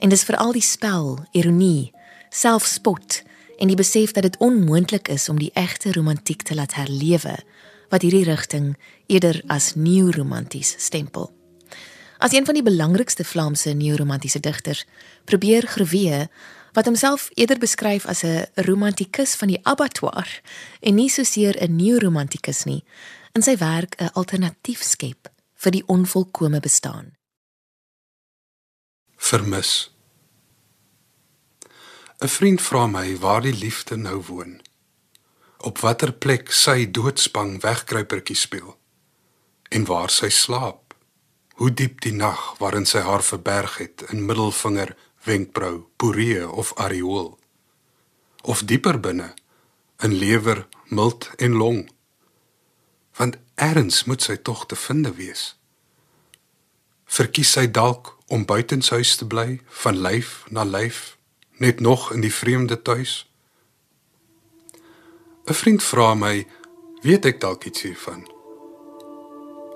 En 0.00 0.08
dis 0.08 0.24
veral 0.24 0.52
die 0.56 0.64
spel, 0.64 1.18
ironie, 1.36 1.92
selfspot 2.32 3.22
en 3.60 3.68
die 3.68 3.76
besef 3.76 4.14
dat 4.16 4.22
dit 4.22 4.38
onmoontlik 4.40 5.08
is 5.12 5.28
om 5.28 5.38
die 5.38 5.50
egte 5.54 5.92
romantiek 5.92 6.42
te 6.42 6.54
laat 6.56 6.74
herlewe 6.74 7.36
wat 7.90 8.06
hierdie 8.06 8.24
rigting 8.24 8.72
eerder 9.06 9.42
as 9.46 9.74
neo-romanties 9.74 10.72
stempel. 10.78 11.28
As 12.18 12.32
een 12.32 12.44
van 12.44 12.56
die 12.56 12.64
belangrikste 12.64 13.24
Vlaamse 13.24 13.74
neo-romantiese 13.76 14.40
digters, 14.40 14.86
probeer 15.24 15.66
Grevee 15.66 16.28
wat 16.72 16.86
homself 16.86 17.28
eerder 17.34 17.58
beskryf 17.58 18.06
as 18.06 18.22
'n 18.24 18.46
romantikus 18.54 19.34
van 19.34 19.48
die 19.48 19.60
abattoir 19.62 20.40
en 20.80 20.94
nie 20.94 21.08
soseer 21.08 21.56
'n 21.60 21.76
neo-romantikus 21.76 22.64
nie, 22.64 22.84
in 23.32 23.42
sy 23.42 23.56
werk 23.56 23.94
'n 24.00 24.10
alternatief 24.12 24.82
skep 24.82 25.28
vir 25.54 25.72
die 25.72 25.86
onvolkomme 25.86 26.60
bestaan. 26.60 27.19
Vermis. 29.22 29.92
'n 32.18 32.28
Vriend 32.28 32.62
vra 32.62 32.86
my 32.86 33.18
waar 33.18 33.42
die 33.44 33.52
liefde 33.52 33.96
nou 33.96 34.22
woon. 34.26 34.62
Op 35.58 35.78
watter 35.78 36.12
plek 36.12 36.50
sy 36.52 36.90
doodsbang 36.90 37.60
wegkruipertjie 37.60 38.36
speel 38.36 38.78
en 39.68 39.84
waar 39.84 40.10
sy 40.10 40.28
slaap 40.28 40.96
hoe 41.60 41.70
diep 41.70 42.00
die 42.00 42.12
nag 42.12 42.40
waarin 42.58 42.86
sy 42.86 43.04
haar 43.04 43.22
verberg 43.22 43.76
het 43.78 44.02
in 44.08 44.24
middelvinger, 44.26 44.96
wenkbrau, 45.24 45.86
poree 45.96 46.48
of 46.48 46.72
areool. 46.74 47.38
Of 48.42 48.64
dieper 48.64 49.00
binne 49.00 49.34
in 50.02 50.16
lewer, 50.16 50.66
milt 50.88 51.30
en 51.36 51.52
long. 51.52 51.90
Want 53.20 53.36
erns 53.54 54.04
moet 54.04 54.22
sy 54.22 54.36
tog 54.36 54.66
te 54.66 54.76
vind 54.76 55.12
wees. 55.16 55.60
Verkies 57.04 57.52
sy 57.52 57.68
dalk 57.70 58.16
om 58.30 58.46
buitenshuis 58.46 59.16
te 59.18 59.26
bly 59.26 59.60
van 59.82 59.98
lyf 59.98 60.44
na 60.54 60.62
lyf, 60.64 61.16
net 61.58 61.80
nog 61.80 62.12
in 62.14 62.22
die 62.22 62.34
vreemde 62.34 62.82
tuis. 62.82 63.26
'n 65.50 65.54
Vriend 65.54 65.82
vra 65.82 66.14
my, 66.14 66.46
weet 67.02 67.24
ek 67.24 67.40
dalk 67.40 67.64
iets 67.64 67.82
hiervan? 67.82 68.22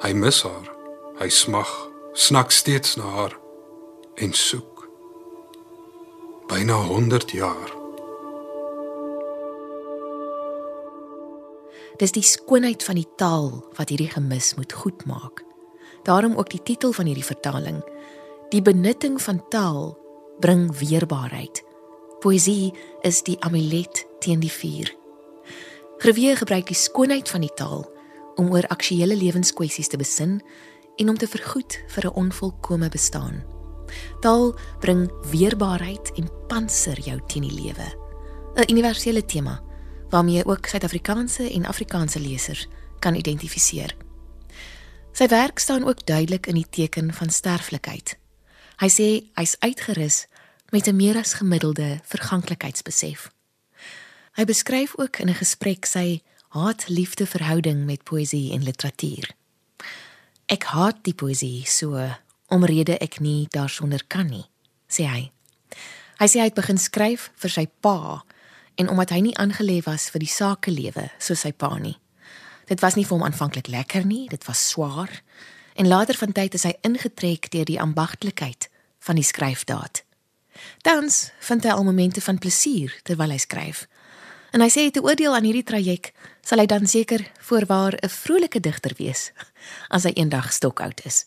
Hy 0.02 0.12
mis 0.12 0.42
haar. 0.42 0.70
Hy 1.18 1.28
smag, 1.28 1.70
snak 2.12 2.50
steeds 2.50 2.96
na 2.96 3.06
haar 3.06 3.34
en 4.14 4.32
soek. 4.32 4.88
Byna 6.46 6.75
100 6.75 7.30
jaar. 7.30 7.70
Dis 11.96 12.12
die 12.12 12.26
skoonheid 12.26 12.82
van 12.82 12.99
die 12.99 13.08
taal 13.16 13.50
wat 13.78 13.88
hierdie 13.88 14.11
gemis 14.11 14.54
moet 14.58 14.73
goedmaak. 14.73 15.44
Daarom 16.02 16.34
ook 16.37 16.50
die 16.50 16.62
titel 16.62 16.92
van 16.92 17.06
hierdie 17.06 17.25
vertaling. 17.25 17.78
Die 18.54 18.62
benutting 18.62 19.16
van 19.23 19.40
taal 19.50 19.96
bring 20.38 20.68
weerbaarheid. 20.78 21.58
Poesie 22.23 22.70
is 23.02 23.18
die 23.26 23.34
amulet 23.42 24.04
teen 24.23 24.38
die 24.44 24.52
vuur. 24.52 24.92
Grevie 25.99 26.37
gebruik 26.38 26.70
die 26.70 26.78
skoonheid 26.78 27.32
van 27.34 27.42
die 27.42 27.50
taal 27.58 27.82
om 28.38 28.52
oor 28.54 28.68
aktuelle 28.70 29.18
lewenskwessies 29.18 29.90
te 29.90 29.99
besin 29.99 30.38
en 31.02 31.11
om 31.11 31.18
te 31.18 31.26
vergoed 31.26 31.80
vir 31.96 32.06
'n 32.06 32.14
onvolkomme 32.14 32.88
bestaan. 32.94 33.42
Taal 34.20 34.54
bring 34.78 35.11
weerbaarheid 35.34 36.14
en 36.14 36.30
panser 36.46 37.00
jou 37.00 37.18
teen 37.26 37.42
die 37.42 37.62
lewe. 37.62 37.90
'n 38.54 38.70
Universele 38.70 39.25
tema 39.25 39.62
waarmee 40.11 40.46
ook 40.46 40.66
Suid-Afrikaanse 40.66 41.50
en 41.50 41.66
Afrikaanse 41.66 42.20
lesers 42.20 42.68
kan 42.99 43.14
identifiseer. 43.14 43.96
Sy 45.12 45.26
werk 45.26 45.58
staan 45.58 45.84
ook 45.84 46.06
duidelik 46.06 46.46
in 46.46 46.54
die 46.54 46.68
teken 46.70 47.12
van 47.12 47.30
sterflikheid. 47.30 48.23
Hy 48.83 48.88
sê 48.90 49.09
hy's 49.38 49.57
uitgerus 49.62 50.26
met 50.71 50.87
'n 50.88 50.97
meer 50.97 51.16
as 51.16 51.35
gemiddelde 51.38 52.00
verganklikheidsbesef. 52.04 53.31
Hy 54.35 54.45
beskryf 54.45 54.99
ook 54.99 55.19
in 55.19 55.28
'n 55.28 55.35
gesprek 55.35 55.87
sy 55.87 56.23
haat-liefde 56.49 57.26
verhouding 57.26 57.85
met 57.85 58.02
poësie 58.02 58.52
en 58.52 58.62
literatuur. 58.62 59.31
Ek 60.47 60.62
haat 60.62 61.04
die 61.04 61.14
poesie 61.14 61.64
so 61.66 62.14
omrede 62.47 62.99
ek 62.99 63.21
nie 63.21 63.47
daarsonder 63.50 64.04
kan 64.07 64.26
nie, 64.26 64.47
sê 64.88 65.07
hy. 65.09 65.31
Hy 66.19 66.26
sê 66.26 66.38
hy 66.38 66.45
het 66.50 66.54
begin 66.54 66.78
skryf 66.78 67.31
vir 67.35 67.50
sy 67.50 67.66
pa 67.81 68.23
en 68.75 68.88
omdat 68.88 69.11
hy 69.11 69.21
nie 69.21 69.37
aangelê 69.37 69.81
was 69.87 70.11
vir 70.11 70.19
die 70.19 70.31
sakelewe 70.31 71.11
soos 71.19 71.40
sy 71.40 71.52
pa 71.52 71.78
nie. 71.78 71.97
Dit 72.66 72.81
was 72.81 72.95
nie 72.95 73.04
vir 73.04 73.19
hom 73.19 73.26
aanvanklik 73.26 73.69
lekker 73.69 74.07
nie, 74.07 74.28
dit 74.28 74.45
was 74.47 74.69
swaar. 74.71 75.11
En 75.75 75.88
later 75.88 76.14
van 76.14 76.33
tyd 76.33 76.54
is 76.54 76.62
hy 76.62 76.76
ingetrek 76.87 77.50
deur 77.50 77.66
die 77.66 77.81
ambagtelikheid 77.81 78.69
van 78.99 79.19
die 79.19 79.26
skryfdaad. 79.26 80.04
Tans 80.87 81.33
vind 81.43 81.64
hy 81.66 81.75
al 81.75 81.85
momente 81.85 82.23
van 82.23 82.38
plesier 82.38 82.95
terwyl 83.02 83.35
hy 83.35 83.40
skryf. 83.43 83.87
En 84.54 84.62
hy 84.62 84.71
sê 84.71 84.87
te 84.95 85.02
oordeel 85.02 85.35
aan 85.35 85.47
hierdie 85.49 85.66
traject 85.66 86.14
sal 86.47 86.62
hy 86.62 86.66
dan 86.71 86.87
seker 86.87 87.26
voorwaar 87.43 87.99
'n 87.99 88.09
vrolike 88.09 88.61
digter 88.61 88.95
wees 88.97 89.33
as 89.97 90.07
hy 90.07 90.12
eendag 90.14 90.52
stokoud 90.52 91.00
is. 91.04 91.26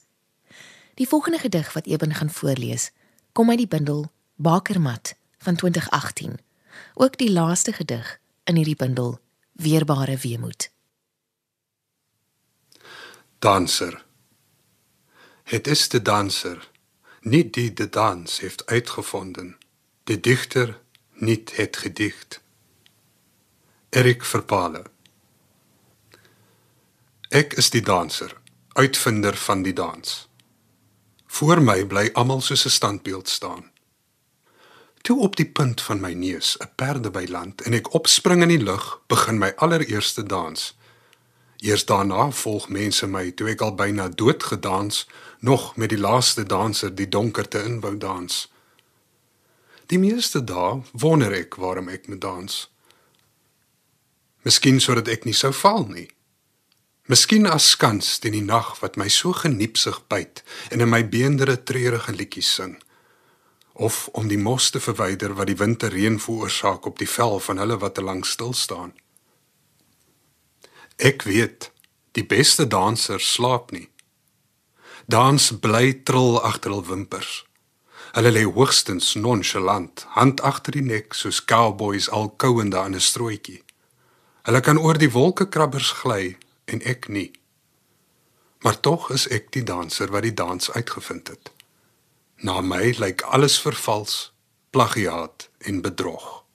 Die 0.95 1.07
volgende 1.07 1.39
gedig 1.39 1.73
wat 1.73 1.85
Eben 1.85 2.13
gaan 2.13 2.29
voorlees, 2.29 2.91
kom 3.33 3.49
uit 3.49 3.57
die 3.57 3.67
bundel 3.67 4.11
Bakermat 4.35 5.15
van 5.37 5.55
2018. 5.55 6.39
Ook 6.93 7.17
die 7.17 7.31
laaste 7.31 7.73
gedig 7.73 8.19
in 8.43 8.55
hierdie 8.55 8.75
bundel, 8.75 9.19
Weerbare 9.51 10.17
Weemoed. 10.17 10.69
Danser. 13.39 14.06
Het 15.47 15.67
is 15.67 15.89
de 15.89 16.01
danser, 16.01 16.69
niet 17.21 17.53
die 17.53 17.73
de 17.73 17.89
dans 17.89 18.39
heeft 18.39 18.65
uitgevonden, 18.65 19.57
de 20.03 20.19
dichter 20.19 20.79
niet 21.13 21.55
het 21.55 21.77
gedicht. 21.77 22.41
Erik 23.89 24.23
Verpale. 24.25 24.83
Ek 27.29 27.53
is 27.53 27.69
die 27.69 27.81
danser, 27.81 28.37
uitvinder 28.71 29.37
van 29.37 29.61
die 29.61 29.73
dans. 29.73 30.29
Voor 31.25 31.61
my 31.61 31.85
bly 31.85 32.09
almal 32.13 32.41
soos 32.41 32.65
'n 32.65 32.69
standbeeld 32.69 33.29
staan. 33.29 33.71
Toe 35.01 35.19
op 35.19 35.35
die 35.35 35.49
punt 35.49 35.81
van 35.81 35.99
my 35.99 36.13
neus 36.13 36.57
'n 36.57 36.71
perde 36.75 37.11
by 37.11 37.25
land 37.29 37.61
en 37.61 37.73
ek 37.73 37.93
opspring 37.93 38.41
in 38.41 38.47
die 38.47 38.63
lug, 38.63 38.99
begin 39.07 39.37
my 39.37 39.53
allereerste 39.55 40.23
dans. 40.23 40.76
Eers 41.57 41.85
daarna 41.85 42.31
volg 42.31 42.69
mense 42.69 43.07
my 43.07 43.31
toe 43.31 43.49
ek 43.49 43.61
al 43.65 43.73
byna 43.75 44.09
dood 44.09 44.43
gedans, 44.43 45.07
nog 45.39 45.75
met 45.75 45.89
die 45.89 45.97
laaste 45.99 46.43
danser 46.43 46.93
die 46.95 47.09
donkerte 47.09 47.63
in 47.65 47.79
wou 47.81 47.97
dans. 47.97 48.45
Die 49.87 49.99
meeste 49.99 50.43
dae 50.43 50.81
wonder 50.91 51.33
ek 51.33 51.55
waarom 51.55 51.89
ek 51.89 52.07
moet 52.07 52.21
dans. 52.21 52.59
Miskien 54.45 54.79
sodat 54.83 55.07
ek 55.07 55.25
nie 55.25 55.35
sou 55.35 55.53
val 55.55 55.87
nie. 55.87 56.09
Miskien 57.07 57.47
as 57.47 57.69
skans 57.71 58.17
teen 58.19 58.35
die 58.35 58.43
nag 58.43 58.73
wat 58.81 58.97
my 58.99 59.07
so 59.07 59.31
geniepsig 59.31 60.01
byt 60.11 60.43
en 60.75 60.83
in 60.83 60.91
my 60.91 61.01
beendere 61.07 61.55
treurige 61.63 62.11
liedjies 62.11 62.49
sing. 62.59 62.75
Of 63.73 64.07
om 64.11 64.27
die 64.27 64.39
mos 64.41 64.69
te 64.75 64.81
verwyder 64.83 65.33
wat 65.39 65.47
die 65.47 65.57
winterreën 65.57 66.19
veroorsaak 66.19 66.85
op 66.85 66.99
die 66.99 67.09
vel 67.09 67.39
van 67.39 67.63
hulle 67.63 67.77
wat 67.79 67.95
te 67.95 68.03
lank 68.03 68.27
stil 68.27 68.53
staan. 68.53 68.91
Ek 70.97 71.23
weet, 71.23 71.71
die 72.17 72.25
beste 72.25 72.65
dansers 72.67 73.33
slaap 73.33 73.69
nie. 73.71 73.89
Dans 75.05 75.51
bly 75.61 76.01
trill 76.03 76.39
agter 76.41 76.73
hul 76.73 76.81
wimpers. 76.87 77.43
Hulle 78.17 78.31
lê 78.33 78.41
hoogstens 78.49 79.13
nonchalant, 79.13 80.07
hand 80.17 80.41
agter 80.41 80.73
die 80.73 80.81
nek 80.81 81.13
soos 81.13 81.43
cowboys 81.45 82.09
al 82.09 82.31
kouende 82.41 82.79
aan 82.81 82.97
'n 82.97 83.05
strooitjie. 83.09 83.61
Hulle 84.49 84.61
kan 84.61 84.81
oor 84.81 84.97
die 84.97 85.11
wolkekrabbers 85.11 85.91
gly 86.01 86.37
en 86.65 86.81
ek 86.81 87.07
nie. 87.07 87.31
Maar 88.65 88.79
tog 88.79 89.11
is 89.11 89.27
ek 89.27 89.51
die 89.51 89.63
danser 89.63 90.09
wat 90.09 90.23
die 90.23 90.33
dans 90.33 90.71
uitgevind 90.71 91.27
het. 91.27 91.51
Na 92.41 92.61
my 92.61 92.95
lyk 92.97 93.21
alles 93.21 93.59
vervals, 93.59 94.33
plagiaat 94.69 95.49
en 95.59 95.81
bedrog. 95.81 96.46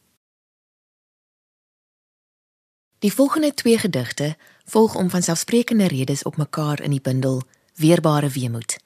Die 3.02 3.12
volgende 3.12 3.54
twee 3.54 3.78
gedigte 3.78 4.36
volg 4.64 4.94
om 4.94 5.10
van 5.10 5.22
selfsprekende 5.22 5.86
redes 5.86 6.22
op 6.22 6.36
mekaar 6.36 6.80
in 6.80 6.90
die 6.90 7.00
bundel 7.00 7.42
Weerbare 7.74 8.28
Weemoed. 8.28 8.76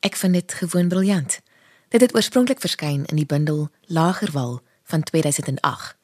Ek 0.00 0.16
vind 0.16 0.34
dit 0.34 0.52
gewoon 0.52 0.88
briljant. 0.88 1.40
Dit 1.88 2.00
het 2.00 2.14
oorspronklik 2.14 2.60
verskyn 2.60 3.04
in 3.04 3.16
die 3.16 3.26
bundel 3.26 3.68
Lagerwal 3.86 4.60
van 4.82 5.02
2008. 5.02 5.96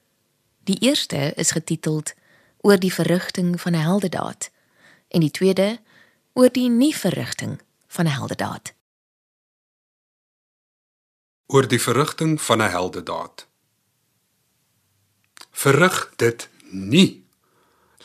Die 0.64 0.78
eerste 0.78 1.33
is 1.35 1.50
getiteld 1.50 2.14
Oor 2.61 2.78
die 2.78 2.92
verrigting 2.92 3.61
van 3.61 3.73
'n 3.73 3.83
heldedaad 3.83 4.50
en 5.09 5.21
die 5.21 5.30
tweede 5.30 5.80
oor 6.33 6.52
die 6.52 6.69
nie 6.69 6.97
verrigting 6.97 7.61
van 7.87 8.04
'n 8.04 8.14
heldedaad. 8.14 8.73
Oor 11.47 11.69
die 11.69 11.80
verrigting 11.80 12.42
van 12.42 12.62
'n 12.62 12.71
heldedaad. 12.71 13.47
Verrig 15.50 16.12
dit 16.16 16.49
nie. 16.71 17.19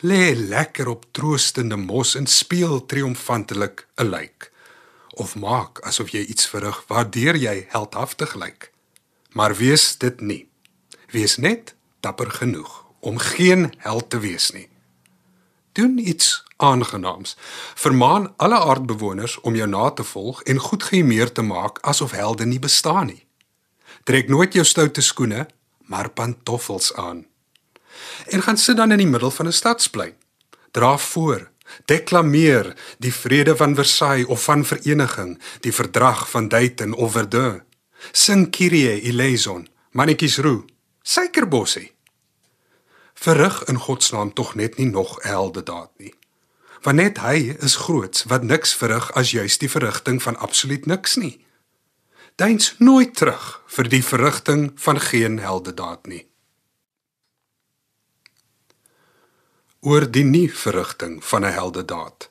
Lê 0.00 0.34
lekker 0.36 0.88
op 0.88 1.04
troostende 1.10 1.76
mos 1.76 2.14
en 2.14 2.26
speel 2.26 2.86
triomfantelik 2.86 3.86
'n 3.96 4.08
lijk 4.08 4.52
of 5.14 5.36
maak 5.36 5.80
asof 5.80 6.08
jy 6.12 6.20
iets 6.28 6.46
verrig 6.46 6.84
waardeur 6.86 7.36
jy 7.36 7.66
heldhaftig 7.68 8.34
lyk. 8.34 8.72
Maar 9.32 9.56
wees 9.56 9.98
dit 9.98 10.20
nie. 10.20 10.48
Wees 11.10 11.36
net 11.36 11.74
dapper 12.00 12.30
genoeg 12.30 12.84
om 13.00 13.18
geen 13.18 13.74
held 13.78 14.10
te 14.10 14.18
wees 14.18 14.50
nie. 14.50 14.68
Doen 15.72 15.98
iets 16.08 16.44
aangenaams. 16.56 17.36
Vermaan 17.74 18.34
alle 18.36 18.58
aardbewoners 18.58 19.40
om 19.40 19.54
jou 19.54 19.68
na 19.68 19.90
te 19.90 20.04
volg 20.04 20.42
en 20.42 20.58
goed 20.58 20.82
gehumeer 20.82 21.32
te 21.32 21.42
maak 21.42 21.80
asof 21.80 22.10
helde 22.10 22.46
nie 22.46 22.58
bestaan 22.58 23.06
nie. 23.06 23.26
Trek 24.04 24.28
nooit 24.28 24.52
jou 24.52 24.64
stoute 24.64 25.00
skoene, 25.00 25.48
maar 25.78 26.10
pantoffels 26.10 26.94
aan. 26.94 27.26
En 28.26 28.42
gaan 28.42 28.56
sit 28.56 28.76
dan 28.76 28.90
in 28.90 28.98
die 28.98 29.06
middel 29.06 29.30
van 29.30 29.46
'n 29.46 29.52
stadsplein. 29.52 30.14
Dra 30.70 30.98
voor 30.98 31.50
Deklameer 31.84 32.74
die 32.98 33.14
vrede 33.14 33.56
van 33.56 33.74
Versailles 33.74 34.26
of 34.26 34.44
van 34.44 34.64
vereniging, 34.64 35.38
die 35.60 35.72
verdrag 35.72 36.30
van 36.30 36.48
Dayton 36.48 36.92
of 36.92 37.12
Verdun. 37.12 37.62
Sing 38.12 38.50
Kyrie 38.50 39.00
eleison, 39.00 39.68
mannetjies 39.90 40.38
roe, 40.38 40.64
suikerbossie. 41.02 41.92
Verrig 43.14 43.64
in 43.64 43.78
God 43.78 44.02
se 44.02 44.14
naam 44.14 44.32
tog 44.32 44.54
net 44.54 44.76
nie 44.76 44.86
nog 44.86 45.22
helde 45.22 45.62
daad 45.62 45.90
nie. 45.96 46.14
Want 46.82 46.96
net 46.96 47.18
hy 47.18 47.56
is 47.64 47.78
groots 47.86 48.26
wat 48.30 48.44
niks 48.44 48.74
verrig 48.76 49.08
as 49.16 49.32
juis 49.32 49.58
die 49.58 49.70
verrigting 49.70 50.20
van 50.22 50.36
absoluut 50.36 50.86
niks 50.86 51.16
nie. 51.16 51.40
Deins 52.36 52.74
nooit 52.78 53.16
terug 53.16 53.62
vir 53.66 53.88
die 53.88 54.04
verrigting 54.04 54.70
van 54.76 55.00
geen 55.00 55.38
helde 55.40 55.74
daad 55.74 56.06
nie. 56.06 56.26
Oor 59.86 60.08
die 60.10 60.24
nie 60.26 60.48
verrigting 60.50 61.24
van 61.24 61.44
'n 61.44 61.52
heldedaad. 61.52 62.30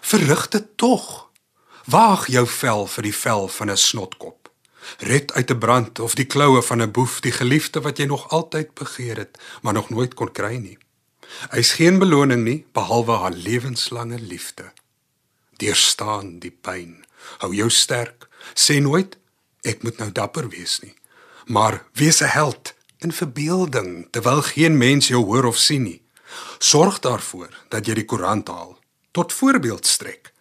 Verrig 0.00 0.48
dit 0.48 0.66
tog. 0.76 1.30
Waag 1.84 2.26
jou 2.26 2.46
vel 2.46 2.86
vir 2.86 3.02
die 3.02 3.14
vel 3.14 3.48
van 3.48 3.70
'n 3.70 3.76
snotkop. 3.76 4.50
Red 4.98 5.32
uit 5.32 5.50
'n 5.50 5.58
brand 5.58 5.98
of 5.98 6.14
die 6.14 6.26
kloue 6.26 6.62
van 6.62 6.82
'n 6.82 6.90
boef 6.90 7.20
die 7.20 7.32
geliefde 7.32 7.80
wat 7.80 7.98
jy 7.98 8.04
nog 8.04 8.28
altyd 8.28 8.74
begeer 8.74 9.16
het, 9.16 9.38
maar 9.62 9.72
nog 9.72 9.90
nooit 9.90 10.14
kon 10.14 10.32
kry 10.32 10.56
nie. 10.56 10.78
Hy's 11.50 11.72
geen 11.72 11.98
beloning 11.98 12.44
nie 12.44 12.66
behalwe 12.72 13.12
haar 13.12 13.32
lewenslange 13.32 14.18
liefde. 14.18 14.72
Deurstaan 15.56 16.38
die 16.38 16.50
pyn. 16.60 17.04
Hou 17.38 17.54
jou 17.54 17.70
sterk. 17.70 18.28
Sê 18.54 18.80
nooit 18.80 19.16
ek 19.62 19.82
moet 19.82 19.98
nou 19.98 20.12
dapper 20.12 20.48
wees 20.48 20.80
nie, 20.80 20.94
maar 21.46 21.84
wees 21.92 22.20
'n 22.22 22.30
held 22.30 22.75
in 22.98 23.12
verbeelding 23.12 24.08
terwyl 24.10 24.42
geen 24.42 24.76
mens 24.76 25.08
jou 25.08 25.24
hoor 25.24 25.44
of 25.44 25.58
sien 25.58 25.82
nie. 25.82 26.02
Sorg 26.58 26.98
daarvoor 27.04 27.52
dat 27.68 27.86
jy 27.86 27.94
die 28.00 28.08
koerant 28.08 28.48
haal 28.48 28.78
tot 29.16 29.32
voorbeeld 29.32 29.86
strek. 29.86 30.32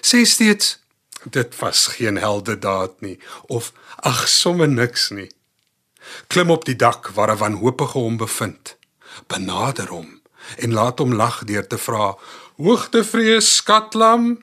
Sê 0.00 0.24
steeds 0.24 0.78
dit 1.24 1.58
was 1.58 1.86
geen 1.96 2.16
helde 2.16 2.58
daad 2.58 3.00
nie 3.00 3.18
of 3.48 3.72
ag 3.96 4.28
somme 4.28 4.66
niks 4.66 5.10
nie. 5.10 5.28
Klim 6.26 6.50
op 6.50 6.64
die 6.64 6.76
dak 6.76 7.10
waar 7.14 7.32
'n 7.32 7.38
wanhoopige 7.38 7.98
hom 7.98 8.16
bevind. 8.16 8.76
Benader 9.26 9.88
hom 9.88 10.20
en 10.56 10.72
laat 10.72 10.98
hom 10.98 11.14
lag 11.14 11.44
deur 11.44 11.66
te 11.66 11.78
vra: 11.78 12.16
"Hoogtevrees 12.56 13.56
skatlam?" 13.56 14.42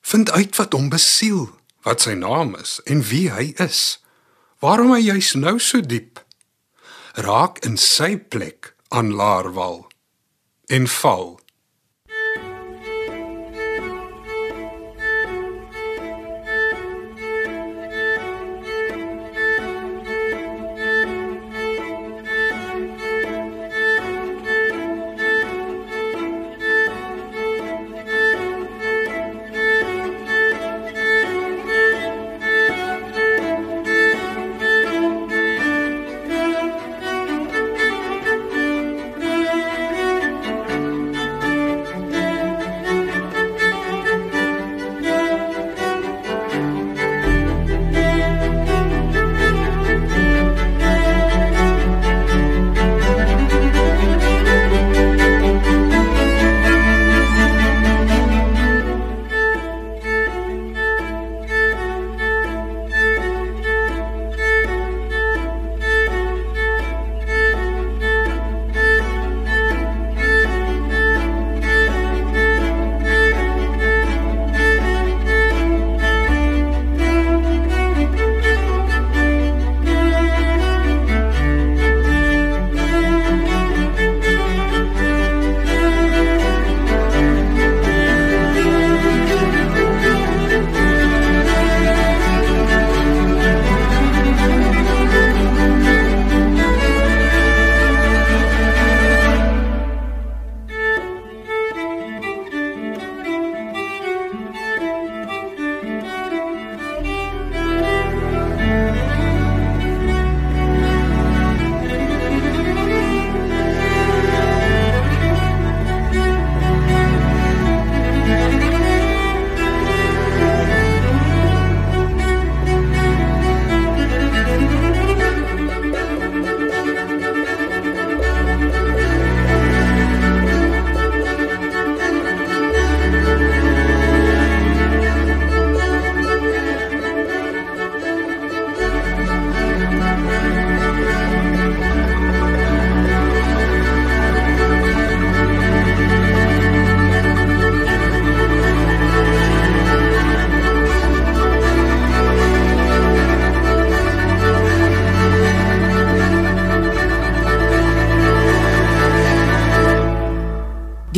Vind 0.00 0.30
uit 0.30 0.56
wat 0.56 0.72
hom 0.72 0.88
besiel, 0.88 1.50
wat 1.82 2.00
sy 2.00 2.12
naam 2.12 2.54
is 2.54 2.80
en 2.84 3.02
wie 3.02 3.30
hy 3.30 3.54
is. 3.56 4.02
Waarom 4.58 4.92
hy 4.92 5.00
juis 5.00 5.34
nou 5.34 5.58
so 5.58 5.80
diep? 5.80 6.25
Raak 7.16 7.64
in 7.64 7.78
sy 7.80 8.16
plek 8.20 8.74
aan 8.92 9.14
Laarwal 9.16 9.86
en 10.68 10.84
val 11.00 11.40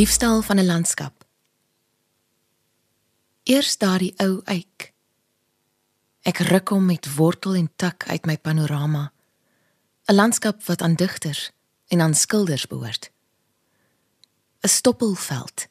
Diefstal 0.09 0.43
van 0.43 0.59
'n 0.59 0.67
landskap. 0.67 1.25
Eers 3.43 3.79
daardie 3.79 4.15
ou 4.17 4.41
eik. 4.45 4.93
Ek 6.23 6.39
ruk 6.39 6.69
hom 6.69 6.85
met 6.85 7.15
wortel 7.15 7.55
en 7.55 7.71
tak 7.77 8.09
uit 8.09 8.25
my 8.25 8.39
panorama. 8.39 9.13
'n 10.05 10.15
Landskap 10.15 10.65
wat 10.65 10.83
aan 10.83 10.95
digters 10.95 11.51
en 11.87 12.01
aan 12.01 12.15
skilders 12.15 12.67
behoort. 12.67 13.11
'n 14.61 14.69
Stoppelveld. 14.69 15.67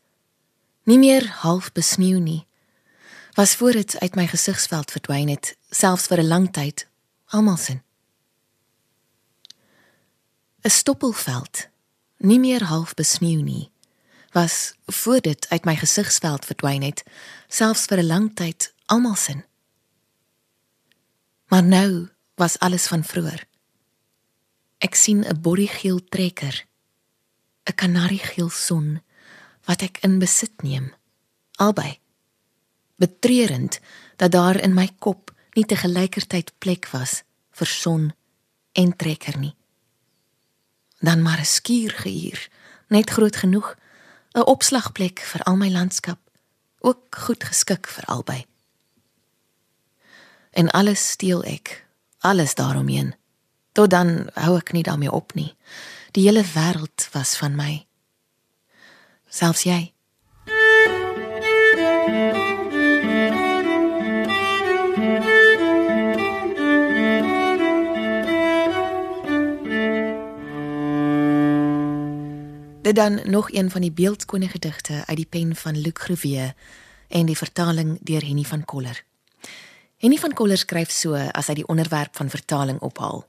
Nie 0.84 0.98
meer 0.98 1.28
half 1.28 1.72
besneeu 1.72 2.20
nie. 2.20 2.48
Was 3.34 3.56
voor 3.56 3.72
dit 3.72 4.00
uit 4.00 4.16
my 4.16 4.28
gesigsveld 4.28 4.92
verdwyn 4.92 5.28
het, 5.28 5.58
selfs 5.70 6.08
vir 6.08 6.20
'n 6.20 6.28
lang 6.28 6.54
tyd, 6.54 6.88
almal 7.26 7.58
sin. 7.58 7.82
'n 10.62 10.70
Stoppelveld. 10.70 11.68
Nie 12.18 12.40
meer 12.40 12.64
half 12.64 12.94
besneeu 12.94 13.42
nie 13.42 13.72
was 14.38 14.74
voor 14.86 15.22
dit 15.22 15.50
uit 15.50 15.66
my 15.66 15.76
gesigsveld 15.76 16.46
verdwyn 16.46 16.84
het, 16.86 17.02
selfs 17.48 17.86
vir 17.90 18.00
'n 18.04 18.12
lang 18.14 18.28
tyd 18.36 18.74
almal 18.86 19.16
sin. 19.16 19.46
Maar 21.50 21.64
nou 21.64 22.10
was 22.36 22.60
alles 22.60 22.88
van 22.88 23.04
vroeër. 23.04 23.48
Ek 24.78 24.96
sien 24.96 25.26
'n 25.26 25.42
borriegeel 25.42 26.00
trekker, 26.10 26.66
'n 27.66 27.76
kanariegeel 27.76 28.50
son 28.50 29.02
wat 29.66 29.82
ek 29.82 29.98
in 30.02 30.20
besit 30.20 30.62
neem, 30.62 30.94
albei. 31.56 32.00
Betreurend 32.96 33.80
dat 34.16 34.32
daar 34.32 34.62
in 34.62 34.74
my 34.74 34.90
kop 35.00 35.32
nie 35.54 35.66
te 35.66 35.76
gelykertyd 35.76 36.54
plek 36.58 36.90
was 36.90 37.24
vir 37.52 37.68
son 37.68 38.14
en 38.72 38.96
trekker 38.96 39.38
nie. 39.38 39.56
Dan 41.00 41.22
maar 41.22 41.40
'n 41.40 41.46
skuur 41.46 41.92
gehuur, 41.92 42.50
net 42.88 43.10
groot 43.10 43.36
genoeg 43.36 43.78
'n 44.38 44.46
opslagplek 44.46 45.20
vir 45.20 45.44
al 45.44 45.56
my 45.56 45.70
landskap, 45.70 46.20
ook 46.80 47.16
goed 47.16 47.44
geskik 47.44 47.88
vir 47.88 48.06
albei. 48.06 48.46
En 50.52 50.70
alles 50.70 51.10
steel 51.10 51.44
ek, 51.44 51.88
alles 52.20 52.56
daaromheen. 52.56 53.16
Tot 53.72 53.90
dan 53.90 54.30
hou 54.34 54.58
ek 54.58 54.72
nie 54.72 54.84
daarmee 54.84 55.12
op 55.12 55.34
nie. 55.34 55.56
Die 56.12 56.24
hele 56.24 56.46
wêreld 56.54 57.10
was 57.12 57.38
van 57.38 57.56
my. 57.56 57.86
Selfs 59.30 59.64
jy. 59.64 59.97
Dit 72.88 72.96
dan 72.96 73.20
nog 73.24 73.52
een 73.52 73.72
van 73.72 73.82
die 73.82 73.92
beeldskone 73.92 74.48
gedigte 74.48 75.04
uit 75.06 75.18
die 75.18 75.26
pen 75.26 75.56
van 75.56 75.82
Luc 75.82 75.94
Groewe 75.94 76.54
en 77.08 77.26
die 77.26 77.38
vertaling 77.38 77.98
deur 78.02 78.26
Henny 78.26 78.44
van 78.44 78.66
Koller. 78.66 79.04
Henny 79.98 80.18
van 80.18 80.34
Koller 80.34 80.58
skryf 80.58 80.92
so 80.92 81.12
as 81.16 81.50
hy 81.52 81.58
die 81.60 81.68
onderwerp 81.68 82.16
van 82.16 82.32
vertaling 82.32 82.80
ophaal. 82.80 83.26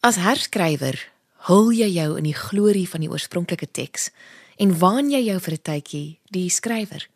As 0.00 0.18
herskrywer 0.18 0.98
hul 1.46 1.70
jy 1.70 1.92
jou 1.94 2.18
in 2.18 2.26
die 2.26 2.34
glorie 2.34 2.88
van 2.90 3.06
die 3.06 3.10
oorspronklike 3.12 3.70
teks 3.70 4.10
en 4.58 4.74
waan 4.82 5.14
jy 5.14 5.22
jou 5.30 5.38
vir 5.40 5.54
'n 5.54 5.62
tydjie 5.62 6.18
die 6.34 6.50
skrywer. 6.50 7.08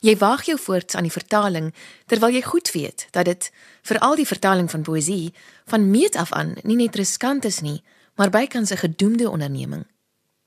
Jy 0.00 0.16
waag 0.16 0.46
jou 0.46 0.58
voort 0.58 0.94
aan 0.94 1.10
die 1.10 1.18
vertaling 1.18 1.74
terwyl 2.06 2.30
jy 2.30 2.42
goed 2.42 2.70
weet 2.70 3.08
dat 3.10 3.24
dit 3.24 3.50
veral 3.82 4.14
die 4.14 4.30
vertaling 4.34 4.70
van 4.70 4.82
poësie 4.82 5.34
van 5.66 5.90
meet 5.90 6.16
af 6.16 6.32
aan 6.32 6.54
nie 6.62 6.76
net 6.76 6.94
riskant 6.94 7.44
is 7.44 7.60
nie, 7.60 7.82
maar 8.14 8.30
bykans 8.30 8.70
'n 8.70 8.76
gedoemde 8.76 9.30
onderneming. 9.30 9.84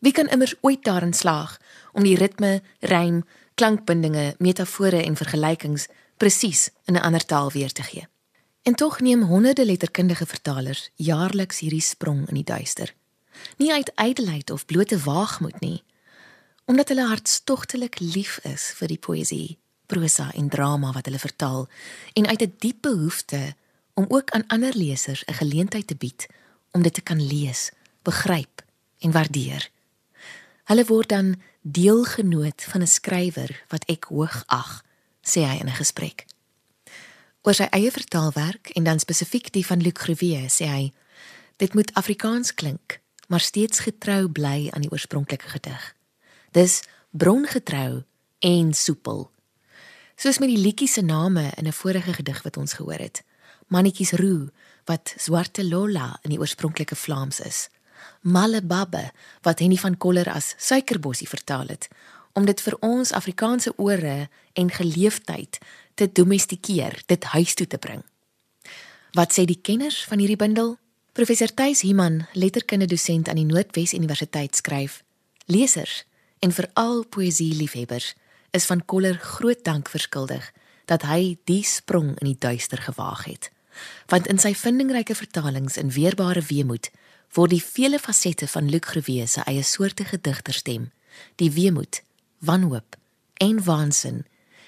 Wie 0.02 0.12
kan 0.12 0.28
immers 0.28 0.56
ooit 0.62 0.84
daarin 0.84 1.14
slaag 1.14 1.60
om 1.94 2.04
die 2.04 2.18
ritme, 2.18 2.62
rym, 2.80 3.22
klankbindinge, 3.54 4.36
metafore 4.38 5.04
en 5.04 5.16
vergelykings 5.16 5.88
presies 6.18 6.70
in 6.86 6.94
'n 6.94 7.02
ander 7.06 7.26
taal 7.26 7.52
weer 7.52 7.72
te 7.72 7.84
gee? 7.84 8.08
En 8.62 8.76
tog 8.76 9.00
neem 9.00 9.22
honderde 9.22 9.66
letterkundige 9.66 10.26
vertalers 10.26 10.90
jaarliks 10.96 11.60
hierdie 11.60 11.82
sprong 11.82 12.28
in 12.28 12.34
die 12.34 12.44
duister. 12.44 12.94
Nie 13.58 13.74
uit 13.74 13.92
ydelheid 13.96 14.50
of 14.50 14.66
blote 14.66 15.00
waagmoed 15.00 15.60
nie, 15.60 15.84
omdat 16.66 16.88
hulle 16.88 17.08
hartstogtelik 17.08 18.00
lief 18.00 18.40
is 18.44 18.74
vir 18.76 18.88
die 18.88 19.00
poësie, 19.00 19.58
prosa 19.86 20.32
en 20.34 20.50
drama 20.50 20.92
wat 20.92 21.06
hulle 21.06 21.20
vertaal 21.20 21.68
en 22.14 22.28
uit 22.28 22.42
'n 22.42 22.56
diep 22.58 22.82
behoefte 22.82 23.56
om 23.94 24.06
ook 24.08 24.30
aan 24.32 24.48
ander 24.48 24.78
lesers 24.78 25.24
'n 25.26 25.34
geleentheid 25.34 25.88
te 25.88 25.96
bied 25.96 26.28
om 26.72 26.82
dit 26.82 26.94
te 26.94 27.02
kan 27.02 27.28
lees, 27.28 27.72
begryp 28.02 28.66
en 29.00 29.12
waardeer. 29.12 29.70
Hulle 30.72 30.86
word 30.88 31.10
dan 31.12 31.34
deelgenoot 31.62 32.64
van 32.64 32.82
'n 32.82 32.88
skrywer 32.88 33.64
wat 33.68 33.84
ek 33.92 34.04
hoog 34.08 34.44
ag, 34.48 34.86
sê 35.22 35.44
hy 35.44 35.60
in 35.60 35.68
'n 35.68 35.82
gesprek. 35.84 36.26
Oor 37.42 37.54
sy 37.54 37.68
eie 37.72 37.92
vertaalwerk 37.92 38.70
en 38.70 38.84
dan 38.84 39.00
spesifiek 39.00 39.52
die 39.52 39.66
van 39.66 39.82
Luc 39.82 40.00
Grewe 40.00 40.48
sê 40.48 40.66
hy: 40.66 40.94
Dit 41.58 41.74
moet 41.74 41.94
Afrikaans 41.94 42.54
klink, 42.54 43.02
maar 43.28 43.40
steeds 43.40 43.80
getrou 43.80 44.30
bly 44.30 44.70
aan 44.72 44.82
die 44.82 44.92
oorspronklike 44.92 45.48
gedig. 45.48 45.96
Dis 46.52 46.84
brongetrou 47.10 48.04
en 48.40 48.74
soepel. 48.74 49.32
Soos 50.16 50.38
met 50.38 50.50
die 50.50 50.64
liedjie 50.64 50.88
se 50.88 51.02
name 51.02 51.52
in 51.58 51.68
'n 51.68 51.74
vorige 51.74 52.14
gedig 52.14 52.44
wat 52.44 52.58
ons 52.58 52.74
gehoor 52.74 53.00
het. 53.00 53.24
Mannetjies 53.68 54.12
roe 54.12 54.50
wat 54.86 55.14
Zwarte 55.18 55.68
Lola 55.68 56.20
in 56.22 56.30
die 56.30 56.40
oorspronklike 56.40 56.96
Vlaams 56.96 57.40
is. 57.40 57.70
Malebabbe 58.22 59.10
wat 59.42 59.60
Henny 59.60 59.78
van 59.82 59.98
Koller 59.98 60.30
as 60.30 60.54
suikerbossie 60.58 61.28
vertaal 61.30 61.74
het 61.74 61.88
om 62.34 62.46
dit 62.46 62.62
vir 62.64 62.78
ons 62.80 63.12
Afrikaanse 63.12 63.74
ore 63.76 64.30
en 64.54 64.70
geleefdheid 64.72 65.58
te 66.00 66.08
domestikeer, 66.12 67.02
dit 67.06 67.24
huis 67.24 67.54
toe 67.54 67.68
te 67.68 67.78
bring. 67.78 68.04
Wat 69.18 69.34
sê 69.36 69.44
die 69.46 69.60
kenners 69.60 70.04
van 70.08 70.22
hierdie 70.24 70.40
bundel? 70.40 70.78
Professor 71.12 71.52
Thys 71.52 71.82
Himan, 71.84 72.22
letterkunde 72.32 72.88
dosent 72.88 73.28
aan 73.28 73.42
die 73.42 73.48
Noordwes 73.50 73.92
Universiteit 73.94 74.56
skryf: 74.56 75.02
Lesers 75.52 76.06
en 76.40 76.56
veral 76.56 77.04
poësie 77.04 77.52
liefhebbers 77.60 78.14
is 78.56 78.66
van 78.66 78.86
Koller 78.86 79.18
groot 79.20 79.64
dank 79.64 79.92
verskuldig 79.92 80.52
dat 80.88 81.04
hy 81.08 81.38
die 81.44 81.64
sprong 81.68 82.16
in 82.20 82.32
die 82.32 82.40
duister 82.40 82.80
gewaag 82.80 83.26
het. 83.28 83.52
Want 84.08 84.28
in 84.28 84.40
sy 84.40 84.54
vindingryke 84.56 85.16
vertalings 85.16 85.78
in 85.80 85.92
weerbare 85.92 86.44
weemoed 86.48 86.90
word 87.36 87.54
die 87.54 87.64
vele 87.64 88.00
fasette 88.00 88.48
van 88.48 88.70
Luc 88.70 88.86
Grewe 88.92 89.28
se 89.28 89.44
eie 89.48 89.64
soorte 89.64 90.06
gedigterstem, 90.06 90.92
die 91.36 91.52
weemoed, 91.52 92.02
wanhoop 92.40 92.98
en 93.42 93.64
waansin, 93.64 94.26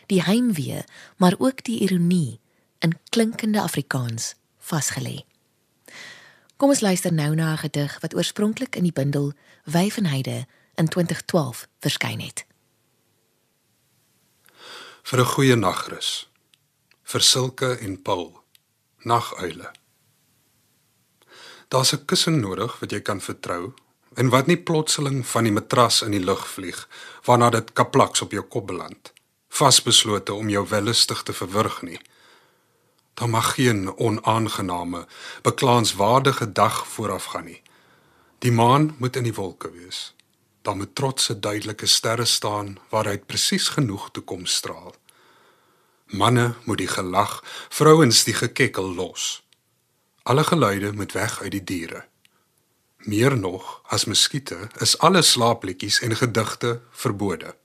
die 0.08 0.21
heimwee, 0.23 0.84
maar 1.17 1.36
ook 1.38 1.63
die 1.63 1.80
ironie 1.80 2.39
in 2.80 2.97
klinkende 3.10 3.62
Afrikaans 3.62 4.34
vasgelê. 4.60 5.23
Kom 6.58 6.71
ons 6.71 6.84
luister 6.84 7.13
nou 7.13 7.36
na 7.36 7.54
'n 7.54 7.58
gedig 7.58 7.99
wat 7.99 8.15
oorspronklik 8.15 8.76
in 8.76 8.84
die 8.84 8.93
bundel 8.93 9.34
Wyfenheide 9.65 10.47
in 10.76 10.88
2012 10.88 11.67
verskyn 11.80 12.19
het. 12.19 12.45
Vir 15.04 15.19
'n 15.19 15.26
goeie 15.26 15.56
nagrus. 15.56 16.30
Vir 17.04 17.21
Silke 17.21 17.78
en 17.78 18.02
Paul. 18.02 18.43
Naguile. 18.97 19.71
Daar's 21.73 21.93
'n 21.93 22.05
kussing 22.05 22.41
nodig 22.41 22.79
wat 22.79 22.91
jy 22.91 23.01
kan 23.01 23.21
vertrou 23.21 23.73
en 24.13 24.29
wat 24.29 24.45
nie 24.45 24.57
plotseling 24.57 25.27
van 25.27 25.43
die 25.43 25.51
matras 25.51 26.01
in 26.01 26.12
die 26.12 26.23
lug 26.23 26.47
vlieg 26.47 26.88
waarna 27.25 27.49
dit 27.49 27.73
kaplaks 27.73 28.21
op 28.21 28.31
jou 28.31 28.43
kop 28.43 28.67
beland, 28.67 29.13
vasbeslote 29.49 30.33
om 30.33 30.49
jou 30.49 30.67
wellustig 30.67 31.23
te 31.23 31.33
verwrig 31.33 31.81
nie. 31.81 31.99
Daar 33.13 33.29
mag 33.29 33.53
geen 33.53 33.97
onaangename, 33.97 35.07
beklaanswaardige 35.41 36.51
dag 36.51 36.88
vooraf 36.88 37.25
gaan 37.25 37.45
nie. 37.45 37.62
Die 38.39 38.51
maan 38.51 38.95
moet 38.97 39.15
in 39.15 39.23
die 39.23 39.33
wolke 39.33 39.71
wees. 39.71 40.13
Daar 40.62 40.75
moet 40.75 40.95
trotse 40.95 41.39
duidelike 41.39 41.86
sterre 41.86 42.25
staan 42.25 42.77
waaruit 42.89 43.25
presies 43.25 43.67
genoeg 43.67 44.12
toe 44.12 44.23
kom 44.23 44.45
straal. 44.45 44.95
Manne 46.05 46.53
moet 46.63 46.77
die 46.77 46.88
gelag, 46.88 47.43
vrouens 47.69 48.23
die 48.23 48.33
gekekkel 48.33 48.93
los. 48.93 49.42
Alle 50.23 50.43
geluide 50.43 50.91
moet 50.91 51.12
weg 51.12 51.41
uit 51.41 51.51
die 51.51 51.63
diere. 51.63 52.05
Meer 52.97 53.38
nog, 53.38 53.81
as 53.91 54.05
muskiete, 54.05 54.69
is 54.79 54.97
alle 54.97 55.21
slaapliedjies 55.21 55.99
en 55.99 56.15
gedigte 56.15 56.81
verbode. 56.91 57.55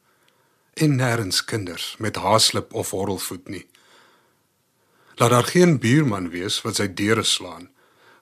En 0.74 0.96
nêrens 0.98 1.44
kinders 1.44 1.94
met 1.98 2.16
haaslip 2.16 2.74
of 2.74 2.90
horrelvoet 2.90 3.48
nie. 3.48 3.66
Laat 5.14 5.30
daar 5.30 5.44
geen 5.44 5.78
buurman 5.78 6.30
wees 6.34 6.58
wat 6.62 6.82
sy 6.82 6.88
deure 6.90 7.22
slaan. 7.22 7.70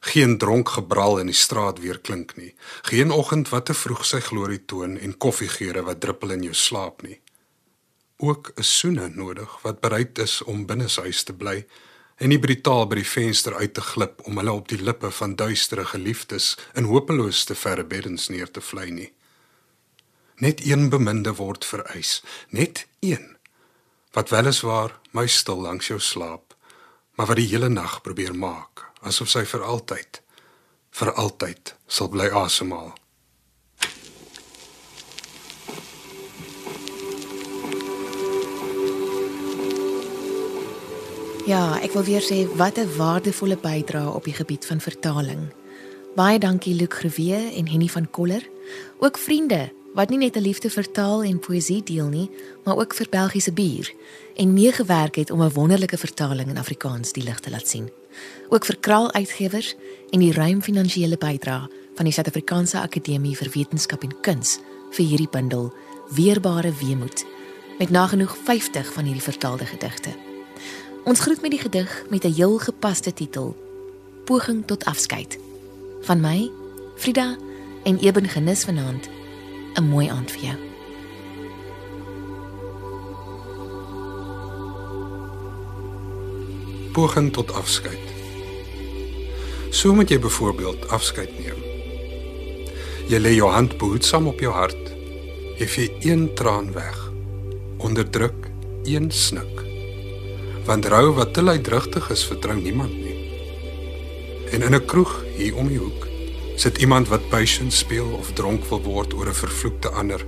Geen 0.01 0.37
dronk 0.39 0.69
gebral 0.69 1.19
in 1.19 1.33
die 1.33 1.37
straat 1.37 1.81
weer 1.81 1.99
klink 1.99 2.37
nie. 2.37 2.53
Geen 2.93 3.11
oggend 3.11 3.49
wat 3.49 3.67
te 3.67 3.75
vroeg 3.75 4.05
sy 4.05 4.21
glorie 4.21 4.61
toon 4.65 4.99
en 5.01 5.17
koffiegeure 5.17 5.83
wat 5.89 6.01
druppel 6.05 6.37
in 6.37 6.45
jou 6.45 6.55
slaap 6.55 7.03
nie. 7.03 7.21
Ook 8.17 8.53
'n 8.57 8.63
soene 8.63 9.09
nodig 9.09 9.59
wat 9.63 9.81
bereid 9.81 10.19
is 10.19 10.43
om 10.43 10.67
binne 10.67 10.89
huis 10.89 11.23
te 11.23 11.33
bly 11.33 11.65
en 12.17 12.33
nie 12.33 12.41
brutaal 12.41 12.87
by 12.89 13.01
die 13.01 13.09
venster 13.09 13.57
uit 13.61 13.75
te 13.77 13.85
glip 13.85 14.23
om 14.25 14.41
hulle 14.41 14.55
op 14.57 14.69
die 14.73 14.81
lippe 14.81 15.11
van 15.19 15.37
duistere 15.37 15.85
geliefdes 15.85 16.55
in 16.75 16.89
hopeloos 16.91 17.45
te 17.45 17.55
verre 17.55 17.85
beddens 17.85 18.29
neer 18.33 18.51
te 18.51 18.65
vlei 18.65 18.91
nie. 18.91 19.11
Net 20.41 20.65
een 20.65 20.89
beminde 20.93 21.33
word 21.37 21.65
vereis, 21.65 22.23
net 22.49 22.87
een. 23.01 23.37
Wat 24.13 24.33
weliswaar 24.33 24.99
muisstil 25.13 25.61
langs 25.61 25.89
jou 25.93 26.01
slaap, 26.01 26.57
maar 27.17 27.33
wat 27.33 27.41
die 27.41 27.49
hele 27.49 27.69
nag 27.73 28.01
probeer 28.05 28.37
maak 28.37 28.85
asof 29.07 29.31
sy 29.31 29.45
vir 29.49 29.65
altyd 29.65 30.21
vir 30.97 31.13
altyd 31.21 31.75
sal 31.87 32.09
bly 32.09 32.29
asemhaal. 32.33 32.95
Ja, 41.47 41.77
ek 41.79 41.93
wil 41.95 42.03
weer 42.03 42.25
sê 42.27 42.43
wat 42.59 42.75
'n 42.79 42.97
waardevolle 42.97 43.57
bydrae 43.57 44.11
op 44.11 44.25
die 44.25 44.35
gebied 44.35 44.67
van 44.67 44.81
vertaling. 44.81 45.53
Baie 46.17 46.39
dankie 46.39 46.75
Luc 46.75 46.95
Grewe 46.95 47.53
en 47.55 47.69
Henny 47.69 47.87
van 47.87 48.11
Koller, 48.11 48.43
ook 48.99 49.19
vriende 49.19 49.71
wat 49.95 50.09
nie 50.09 50.19
net 50.19 50.37
'n 50.37 50.41
liefde 50.41 50.71
vir 50.71 50.91
taal 50.91 51.23
en 51.23 51.39
poësie 51.39 51.83
deel 51.83 52.09
nie, 52.09 52.31
maar 52.65 52.77
ook 52.77 52.95
vir 52.95 53.07
Belgiese 53.11 53.53
bier 53.53 53.93
en 54.35 54.53
meegewerk 54.53 55.15
het 55.15 55.31
om 55.31 55.43
'n 55.43 55.53
wonderlike 55.53 55.99
vertaling 55.99 56.49
in 56.49 56.59
Afrikaans 56.59 57.13
die 57.13 57.23
lig 57.23 57.41
te 57.41 57.51
laat 57.51 57.69
sien. 57.69 57.91
Ook 58.49 58.65
vir 58.65 58.77
Kraal 58.81 59.13
Uitgewers 59.13 59.75
en 60.11 60.19
die 60.19 60.33
ruim 60.33 60.63
finansiële 60.63 61.17
bydrae 61.17 61.69
van 61.95 62.05
die 62.05 62.13
Suid-Afrikaanse 62.13 62.81
Akademie 62.81 63.37
vir 63.37 63.51
Wetenskap 63.55 64.03
en 64.03 64.21
Kuns 64.21 64.59
vir 64.91 65.07
hierdie 65.07 65.31
bundel 65.31 65.73
Weerbare 66.11 66.73
Weemoed 66.81 67.25
met 67.79 67.91
nagenoeg 67.91 68.37
50 68.45 68.93
van 68.93 69.05
hierdie 69.05 69.23
vertaalde 69.23 69.67
gedigte. 69.67 70.26
Ons 71.07 71.21
groet 71.21 71.39
met 71.41 71.53
die 71.55 71.61
gedig 71.61 72.03
met 72.11 72.25
'n 72.25 72.33
heel 72.33 72.59
gepaste 72.59 73.13
titel: 73.13 73.57
Poging 74.25 74.67
tot 74.67 74.85
afskeid. 74.85 75.39
Van 76.01 76.21
my, 76.21 76.51
Frida 76.97 77.37
en 77.85 77.99
Eben 77.99 78.29
Genis 78.29 78.65
vanaand 78.65 79.09
'n 79.75 79.83
mooi 79.83 80.09
aand 80.09 80.31
vir 80.31 80.41
jou. 80.43 80.57
Poging 86.93 87.33
tot 87.33 87.53
afskeid. 87.53 88.07
So 89.71 89.95
moet 89.95 90.09
jy 90.09 90.19
byvoorbeeld 90.19 90.89
afskeid 90.89 91.39
neem. 91.39 91.63
Jy 93.09 93.19
lê 93.19 93.35
jou 93.35 93.51
hand 93.51 93.79
behoedsaam 93.79 94.27
op 94.27 94.41
jou 94.41 94.53
hart. 94.53 94.93
Jy 95.59 95.69
vee 95.69 95.97
een 96.01 96.35
traan 96.35 96.73
weg. 96.73 97.13
Onderdruk 97.77 98.51
een 98.83 99.11
snik. 99.11 99.66
Want 100.67 100.87
rou 100.91 101.13
wat 101.15 101.35
te 101.35 101.43
luidrigtig 101.43 102.11
is, 102.11 102.25
vertrou 102.27 102.57
niemand 102.59 102.93
nie. 102.93 103.15
En 104.51 104.63
in 104.63 104.75
'n 104.75 104.85
kroeg 104.85 105.25
hier 105.37 105.57
om 105.57 105.69
die 105.69 105.79
hoek 105.79 106.07
sit 106.57 106.79
iemand 106.79 107.09
wat 107.09 107.29
patience 107.29 107.77
speel 107.77 108.07
of 108.07 108.33
dronk 108.33 108.65
wil 108.65 108.83
word 108.83 109.15
oor 109.15 109.29
'n 109.29 109.35
vervloekte 109.35 109.89
ander 109.89 110.25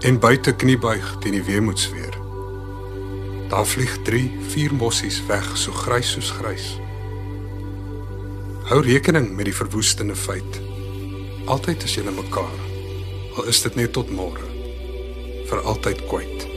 en 0.00 0.18
buite 0.18 0.52
kniebuig 0.52 1.16
teen 1.20 1.32
die 1.32 1.42
weemoedsfeer. 1.42 2.14
Daar 3.48 3.66
vlieg 3.66 4.02
3, 4.02 4.30
4 4.48 4.74
mossies 4.74 5.22
weg 5.26 5.56
so 5.56 5.72
grys 5.72 6.10
soos 6.10 6.30
grys. 6.30 6.80
Hou 8.64 8.80
rekening 8.82 9.36
met 9.36 9.44
die 9.44 9.54
verwoestende 9.54 10.16
feit. 10.16 10.60
Altyd 11.46 11.82
as 11.82 11.94
jy 11.94 12.02
mekaar, 12.02 12.60
al 13.36 13.44
is 13.44 13.62
dit 13.62 13.74
net 13.74 13.92
tot 13.92 14.10
môre, 14.10 14.46
vir 15.46 15.62
altyd 15.62 16.06
kwyt. 16.06 16.55